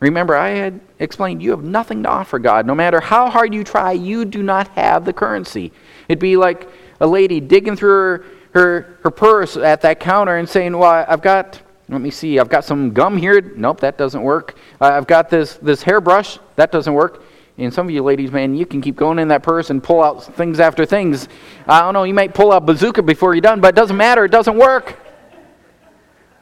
Remember, 0.00 0.36
I 0.36 0.50
had 0.50 0.80
explained 0.98 1.42
you 1.42 1.50
have 1.52 1.64
nothing 1.64 2.02
to 2.02 2.08
offer 2.08 2.38
God. 2.38 2.66
No 2.66 2.74
matter 2.74 3.00
how 3.00 3.30
hard 3.30 3.54
you 3.54 3.64
try, 3.64 3.92
you 3.92 4.24
do 4.24 4.42
not 4.42 4.68
have 4.68 5.04
the 5.04 5.12
currency. 5.12 5.72
It'd 6.08 6.18
be 6.18 6.36
like 6.36 6.68
a 7.00 7.06
lady 7.06 7.40
digging 7.40 7.76
through 7.76 7.88
her, 7.88 8.24
her, 8.52 8.98
her 9.02 9.10
purse 9.10 9.56
at 9.56 9.80
that 9.82 10.00
counter 10.00 10.36
and 10.36 10.48
saying, 10.48 10.76
Well, 10.76 11.06
I've 11.08 11.22
got, 11.22 11.60
let 11.88 12.00
me 12.00 12.10
see, 12.10 12.38
I've 12.38 12.50
got 12.50 12.64
some 12.64 12.92
gum 12.92 13.16
here. 13.16 13.40
Nope, 13.40 13.80
that 13.80 13.96
doesn't 13.96 14.22
work. 14.22 14.58
I've 14.80 15.06
got 15.06 15.30
this, 15.30 15.54
this 15.54 15.82
hairbrush. 15.82 16.38
That 16.56 16.72
doesn't 16.72 16.92
work. 16.92 17.22
And 17.58 17.72
some 17.72 17.86
of 17.86 17.90
you 17.90 18.02
ladies, 18.02 18.30
man, 18.30 18.54
you 18.54 18.66
can 18.66 18.82
keep 18.82 18.96
going 18.96 19.18
in 19.18 19.28
that 19.28 19.42
purse 19.42 19.70
and 19.70 19.82
pull 19.82 20.02
out 20.02 20.22
things 20.36 20.60
after 20.60 20.84
things. 20.84 21.28
I 21.66 21.80
don't 21.80 21.94
know, 21.94 22.04
you 22.04 22.12
might 22.12 22.34
pull 22.34 22.52
out 22.52 22.66
bazooka 22.66 23.02
before 23.02 23.34
you're 23.34 23.40
done, 23.40 23.60
but 23.60 23.68
it 23.68 23.76
doesn't 23.76 23.96
matter. 23.96 24.24
It 24.24 24.30
doesn't 24.30 24.56
work. 24.56 24.98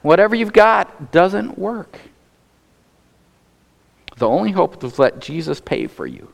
Whatever 0.02 0.34
you've 0.34 0.52
got 0.52 1.12
doesn't 1.12 1.56
work. 1.56 1.98
The 4.16 4.28
only 4.28 4.50
hope 4.50 4.82
is 4.82 4.98
let 4.98 5.20
Jesus 5.20 5.60
pay 5.60 5.86
for 5.86 6.06
you. 6.06 6.32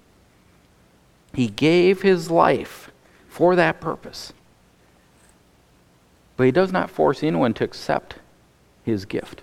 He 1.35 1.49
gave 1.49 2.03
his 2.03 2.31
life 2.31 2.91
for 3.29 3.55
that 3.57 3.81
purpose. 3.81 4.33
But 6.37 6.45
he 6.45 6.53
does 6.53 6.73
not 6.73 6.91
force 6.91 7.23
anyone 7.23 7.55
to 7.55 7.65
accept 7.65 8.17
his 8.83 9.05
gift. 9.05 9.43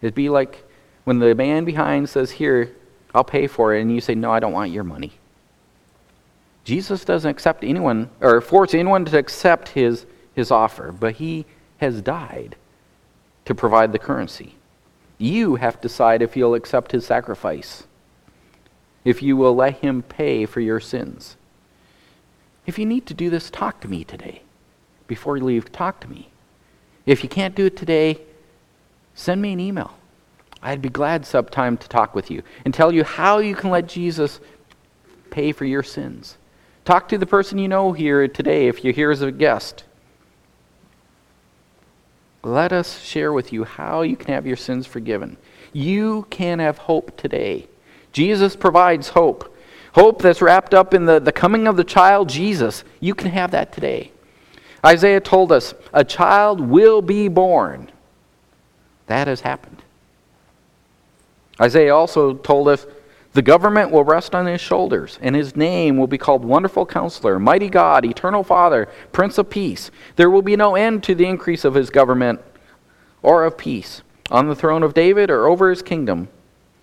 It'd 0.00 0.14
be 0.14 0.28
like 0.28 0.64
when 1.04 1.18
the 1.18 1.34
man 1.34 1.64
behind 1.64 2.08
says, 2.08 2.32
Here, 2.32 2.74
I'll 3.14 3.24
pay 3.24 3.46
for 3.46 3.74
it. 3.74 3.82
And 3.82 3.92
you 3.92 4.00
say, 4.00 4.14
No, 4.14 4.30
I 4.30 4.40
don't 4.40 4.52
want 4.52 4.70
your 4.70 4.84
money. 4.84 5.12
Jesus 6.64 7.04
doesn't 7.04 7.30
accept 7.30 7.64
anyone 7.64 8.10
or 8.20 8.40
force 8.40 8.74
anyone 8.74 9.04
to 9.06 9.18
accept 9.18 9.70
his, 9.70 10.06
his 10.34 10.50
offer, 10.50 10.92
but 10.92 11.14
he 11.14 11.46
has 11.78 12.02
died 12.02 12.56
to 13.46 13.54
provide 13.54 13.92
the 13.92 13.98
currency. 13.98 14.54
You 15.18 15.56
have 15.56 15.76
to 15.76 15.88
decide 15.88 16.22
if 16.22 16.36
you'll 16.36 16.54
accept 16.54 16.92
his 16.92 17.06
sacrifice, 17.06 17.84
if 19.04 19.22
you 19.22 19.36
will 19.36 19.54
let 19.54 19.78
him 19.78 20.02
pay 20.02 20.46
for 20.46 20.60
your 20.60 20.80
sins. 20.80 21.36
If 22.66 22.78
you 22.78 22.86
need 22.86 23.06
to 23.06 23.14
do 23.14 23.30
this, 23.30 23.50
talk 23.50 23.80
to 23.80 23.88
me 23.88 24.04
today. 24.04 24.42
Before 25.06 25.36
you 25.36 25.44
leave, 25.44 25.72
talk 25.72 26.00
to 26.00 26.08
me. 26.08 26.28
If 27.06 27.22
you 27.22 27.28
can't 27.28 27.54
do 27.54 27.66
it 27.66 27.76
today, 27.76 28.20
send 29.14 29.42
me 29.42 29.52
an 29.52 29.60
email. 29.60 29.94
I'd 30.62 30.82
be 30.82 30.88
glad 30.88 31.24
sometime 31.24 31.76
to 31.78 31.88
talk 31.88 32.14
with 32.14 32.30
you 32.30 32.42
and 32.64 32.74
tell 32.74 32.92
you 32.92 33.04
how 33.04 33.38
you 33.38 33.54
can 33.54 33.70
let 33.70 33.88
Jesus 33.88 34.40
pay 35.30 35.52
for 35.52 35.64
your 35.64 35.82
sins. 35.82 36.36
Talk 36.84 37.08
to 37.08 37.18
the 37.18 37.26
person 37.26 37.58
you 37.58 37.68
know 37.68 37.92
here 37.92 38.26
today 38.28 38.68
if 38.68 38.84
you're 38.84 38.92
here 38.92 39.10
as 39.10 39.22
a 39.22 39.32
guest. 39.32 39.84
Let 42.42 42.72
us 42.72 43.00
share 43.00 43.32
with 43.32 43.52
you 43.52 43.64
how 43.64 44.02
you 44.02 44.16
can 44.16 44.34
have 44.34 44.46
your 44.46 44.56
sins 44.56 44.86
forgiven. 44.86 45.36
You 45.72 46.26
can 46.30 46.58
have 46.58 46.78
hope 46.78 47.16
today. 47.16 47.68
Jesus 48.12 48.56
provides 48.56 49.10
hope. 49.10 49.56
Hope 49.94 50.22
that's 50.22 50.40
wrapped 50.42 50.72
up 50.72 50.94
in 50.94 51.04
the, 51.04 51.20
the 51.20 51.32
coming 51.32 51.66
of 51.66 51.76
the 51.76 51.84
child 51.84 52.28
Jesus. 52.28 52.84
You 52.98 53.14
can 53.14 53.30
have 53.30 53.50
that 53.50 53.72
today. 53.72 54.12
Isaiah 54.84 55.20
told 55.20 55.52
us, 55.52 55.74
a 55.92 56.04
child 56.04 56.60
will 56.60 57.02
be 57.02 57.28
born. 57.28 57.90
That 59.06 59.26
has 59.26 59.42
happened. 59.42 59.82
Isaiah 61.60 61.94
also 61.94 62.34
told 62.34 62.68
us, 62.68 62.86
the 63.32 63.42
government 63.42 63.92
will 63.92 64.02
rest 64.02 64.34
on 64.34 64.46
his 64.46 64.60
shoulders, 64.60 65.18
and 65.22 65.36
his 65.36 65.54
name 65.54 65.96
will 65.96 66.08
be 66.08 66.18
called 66.18 66.44
Wonderful 66.44 66.84
Counselor, 66.84 67.38
Mighty 67.38 67.68
God, 67.68 68.04
Eternal 68.04 68.42
Father, 68.42 68.88
Prince 69.12 69.38
of 69.38 69.48
Peace. 69.48 69.92
There 70.16 70.30
will 70.30 70.42
be 70.42 70.56
no 70.56 70.74
end 70.74 71.04
to 71.04 71.14
the 71.14 71.26
increase 71.26 71.64
of 71.64 71.74
his 71.74 71.90
government 71.90 72.40
or 73.22 73.44
of 73.44 73.56
peace 73.56 74.02
on 74.30 74.48
the 74.48 74.56
throne 74.56 74.82
of 74.82 74.94
David 74.94 75.30
or 75.30 75.46
over 75.46 75.70
his 75.70 75.82
kingdom, 75.82 76.28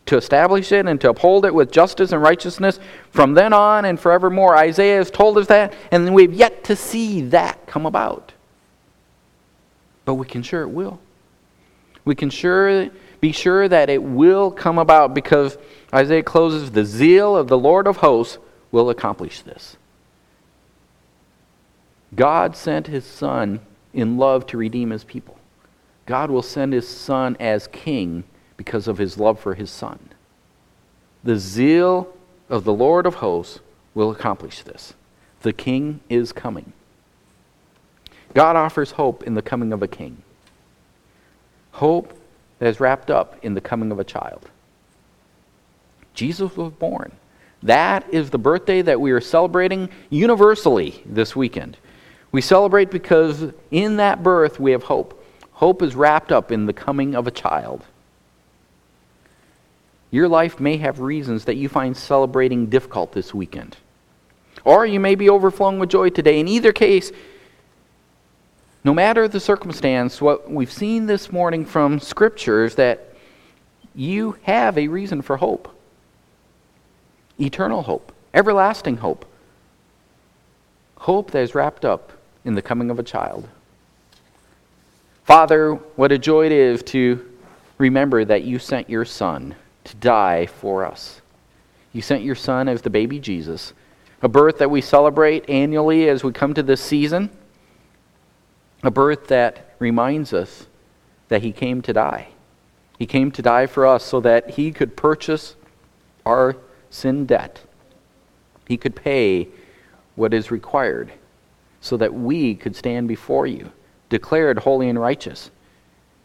to 0.06 0.16
establish 0.16 0.72
it 0.72 0.86
and 0.86 1.02
to 1.02 1.10
uphold 1.10 1.44
it 1.44 1.54
with 1.54 1.70
justice 1.70 2.14
and 2.14 2.22
righteousness 2.22 2.80
from 3.12 3.34
then 3.34 3.52
on 3.52 3.84
and 3.84 4.00
forevermore. 4.00 4.56
Isaiah 4.56 5.00
has 5.00 5.12
told 5.12 5.38
us 5.38 5.48
that, 5.48 5.74
and 5.92 6.14
we've 6.14 6.34
yet 6.34 6.64
to 6.66 6.78
see 6.78 7.22
that 7.24 7.68
come 7.68 7.86
about. 7.86 8.32
But 10.06 10.14
we 10.14 10.26
can 10.26 10.44
sure 10.44 10.62
it 10.62 10.70
will. 10.70 11.02
We 12.06 12.16
can 12.16 12.30
sure 12.30 12.90
be 13.20 13.32
sure 13.32 13.68
that 13.68 13.90
it 13.90 14.04
will 14.04 14.52
come 14.52 14.78
about 14.78 15.14
because 15.14 15.58
Isaiah 15.94 16.24
closes, 16.24 16.72
the 16.72 16.86
zeal 16.86 17.36
of 17.36 17.48
the 17.48 17.58
Lord 17.58 17.88
of 17.88 17.98
hosts 17.98 18.38
will 18.72 18.90
accomplish 18.90 19.42
this. 19.42 19.78
God 22.16 22.56
sent 22.56 22.88
his 22.88 23.06
Son 23.06 23.60
in 23.94 24.18
love 24.18 24.46
to 24.48 24.58
redeem 24.58 24.92
his 24.92 25.04
people. 25.04 25.38
God 26.06 26.30
will 26.30 26.42
send 26.42 26.74
his 26.74 26.88
Son 26.88 27.36
as 27.40 27.68
king 27.68 28.24
because 28.56 28.88
of 28.88 28.98
his 28.98 29.18
love 29.18 29.40
for 29.40 29.56
his 29.56 29.70
Son. 29.70 30.00
The 31.24 31.38
zeal 31.38 32.14
of 32.50 32.64
the 32.64 32.74
Lord 32.74 33.06
of 33.06 33.16
hosts 33.16 33.60
will 33.94 34.12
accomplish 34.12 34.62
this. 34.62 34.94
The 35.42 35.54
king 35.54 36.00
is 36.10 36.32
coming. 36.32 36.74
God 38.34 38.56
offers 38.56 38.92
hope 38.92 39.24
in 39.24 39.34
the 39.34 39.42
coming 39.42 39.74
of 39.74 39.82
a 39.82 39.88
king. 39.88 40.22
Hope 41.74 42.17
that 42.60 42.68
is 42.68 42.80
wrapped 42.80 43.10
up 43.10 43.38
in 43.44 43.54
the 43.54 43.62
coming 43.62 43.92
of 43.92 44.00
a 44.00 44.04
child. 44.04 44.50
Jesus 46.14 46.56
was 46.58 46.74
born. 46.74 47.12
That 47.64 48.06
is 48.12 48.30
the 48.30 48.38
birthday 48.38 48.82
that 48.82 49.00
we 49.00 49.12
are 49.12 49.22
celebrating 49.22 49.90
universally 50.10 51.02
this 51.06 51.36
weekend. 51.36 51.78
We 52.32 52.42
celebrate 52.42 52.92
because 52.92 53.52
in 53.72 53.98
that 53.98 54.24
birth 54.24 54.60
we 54.60 54.72
have 54.72 54.84
hope. 54.84 55.24
Hope 55.54 55.82
is 55.82 55.96
wrapped 55.96 56.32
up 56.32 56.52
in 56.52 56.66
the 56.66 56.74
coming 56.74 57.16
of 57.16 57.28
a 57.28 57.32
child. 57.32 57.84
Your 60.12 60.28
life 60.28 60.60
may 60.60 60.78
have 60.78 61.00
reasons 61.00 61.46
that 61.46 61.56
you 61.56 61.68
find 61.68 61.96
celebrating 61.96 62.68
difficult 62.68 63.12
this 63.12 63.34
weekend. 63.34 63.78
Or 64.64 64.86
you 64.86 65.00
may 65.00 65.16
be 65.16 65.30
overflowing 65.30 65.80
with 65.80 65.90
joy 65.90 66.10
today. 66.10 66.40
In 66.40 66.48
either 66.48 66.72
case, 66.72 67.12
no 68.88 68.94
matter 68.94 69.28
the 69.28 69.38
circumstance, 69.38 70.22
what 70.22 70.50
we've 70.50 70.72
seen 70.72 71.08
this 71.08 71.30
morning 71.30 71.66
from 71.66 72.00
Scripture 72.00 72.64
is 72.64 72.76
that 72.76 73.14
you 73.94 74.38
have 74.44 74.78
a 74.78 74.88
reason 74.88 75.22
for 75.22 75.36
hope 75.36 75.68
eternal 77.38 77.82
hope, 77.82 78.14
everlasting 78.34 78.96
hope, 78.96 79.26
hope 81.00 81.32
that 81.32 81.42
is 81.42 81.54
wrapped 81.54 81.84
up 81.84 82.14
in 82.46 82.56
the 82.56 82.62
coming 82.62 82.90
of 82.90 82.98
a 82.98 83.04
child. 83.04 83.50
Father, 85.26 85.74
what 85.98 86.14
a 86.14 86.18
joy 86.18 86.46
it 86.46 86.54
is 86.54 86.82
to 86.84 87.30
remember 87.78 88.24
that 88.24 88.46
you 88.46 88.58
sent 88.58 88.90
your 88.90 89.04
Son 89.04 89.54
to 89.84 89.96
die 89.98 90.46
for 90.46 90.86
us. 90.86 91.20
You 91.92 92.02
sent 92.02 92.24
your 92.24 92.36
Son 92.36 92.70
as 92.70 92.82
the 92.84 92.90
baby 92.90 93.20
Jesus, 93.20 93.74
a 94.22 94.30
birth 94.30 94.60
that 94.60 94.72
we 94.72 94.80
celebrate 94.80 95.50
annually 95.50 96.08
as 96.08 96.24
we 96.24 96.32
come 96.32 96.54
to 96.54 96.64
this 96.64 96.80
season, 96.80 97.30
a 98.84 98.92
birth 98.92 99.28
that 99.28 99.76
reminds 99.80 100.34
us 100.34 100.68
that 101.30 101.42
He 101.42 101.52
came 101.52 101.82
to 101.82 101.94
die. 101.94 102.30
He 102.98 103.06
came 103.06 103.32
to 103.32 103.42
die 103.42 103.68
for 103.68 103.86
us 103.86 104.04
so 104.04 104.20
that 104.22 104.52
He 104.52 104.72
could 104.72 104.98
purchase 104.98 105.56
our 106.26 106.58
sin 106.90 107.26
debt. 107.26 107.62
He 108.68 108.78
could 108.78 108.96
pay 108.96 109.48
what 110.16 110.34
is 110.34 110.52
required 110.52 111.12
so 111.80 111.96
that 111.98 112.14
we 112.14 112.56
could 112.56 112.76
stand 112.76 113.08
before 113.08 113.48
you, 113.48 113.72
declared 114.10 114.60
holy 114.60 114.90
and 114.90 115.00
righteous, 115.00 115.52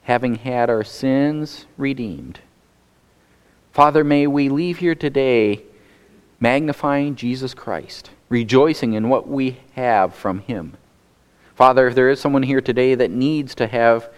having 0.02 0.36
had 0.36 0.70
our 0.70 0.82
sins 0.82 1.66
redeemed. 1.76 2.40
Father, 3.70 4.02
may 4.02 4.26
we 4.26 4.48
leave 4.48 4.78
here 4.78 4.94
today 4.94 5.62
magnifying 6.40 7.14
Jesus 7.14 7.54
Christ, 7.54 8.10
rejoicing 8.28 8.94
in 8.94 9.08
what 9.08 9.28
we 9.28 9.58
have 9.74 10.14
from 10.14 10.40
Him. 10.40 10.76
Father, 11.54 11.88
if 11.88 11.94
there 11.94 12.10
is 12.10 12.20
someone 12.20 12.42
here 12.42 12.60
today 12.60 12.94
that 12.94 13.10
needs 13.10 13.54
to 13.56 13.66
have 13.66 14.08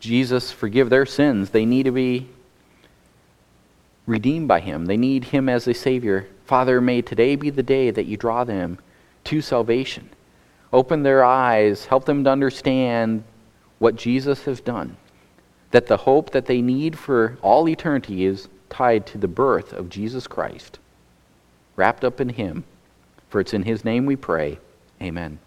Jesus 0.00 0.52
forgive 0.52 0.90
their 0.90 1.06
sins, 1.06 1.50
they 1.50 1.64
need 1.64 1.84
to 1.84 1.92
be 1.92 2.28
redeemed 4.06 4.48
by 4.48 4.60
Him. 4.60 4.86
They 4.86 4.96
need 4.96 5.24
Him 5.24 5.48
as 5.48 5.66
a 5.66 5.74
Savior. 5.74 6.26
Father, 6.44 6.80
may 6.80 7.02
today 7.02 7.36
be 7.36 7.50
the 7.50 7.62
day 7.62 7.90
that 7.90 8.06
you 8.06 8.16
draw 8.16 8.44
them 8.44 8.78
to 9.24 9.40
salvation. 9.40 10.10
Open 10.72 11.02
their 11.02 11.24
eyes, 11.24 11.86
help 11.86 12.04
them 12.04 12.24
to 12.24 12.30
understand 12.30 13.24
what 13.78 13.96
Jesus 13.96 14.44
has 14.44 14.60
done. 14.60 14.96
That 15.70 15.86
the 15.86 15.96
hope 15.96 16.30
that 16.30 16.46
they 16.46 16.60
need 16.60 16.98
for 16.98 17.38
all 17.42 17.68
eternity 17.68 18.24
is 18.24 18.48
tied 18.68 19.06
to 19.06 19.18
the 19.18 19.28
birth 19.28 19.72
of 19.72 19.88
Jesus 19.88 20.26
Christ, 20.26 20.78
wrapped 21.76 22.04
up 22.04 22.20
in 22.20 22.30
Him. 22.30 22.64
For 23.28 23.40
it's 23.40 23.54
in 23.54 23.62
His 23.62 23.84
name 23.84 24.04
we 24.04 24.16
pray. 24.16 24.58
Amen. 25.00 25.38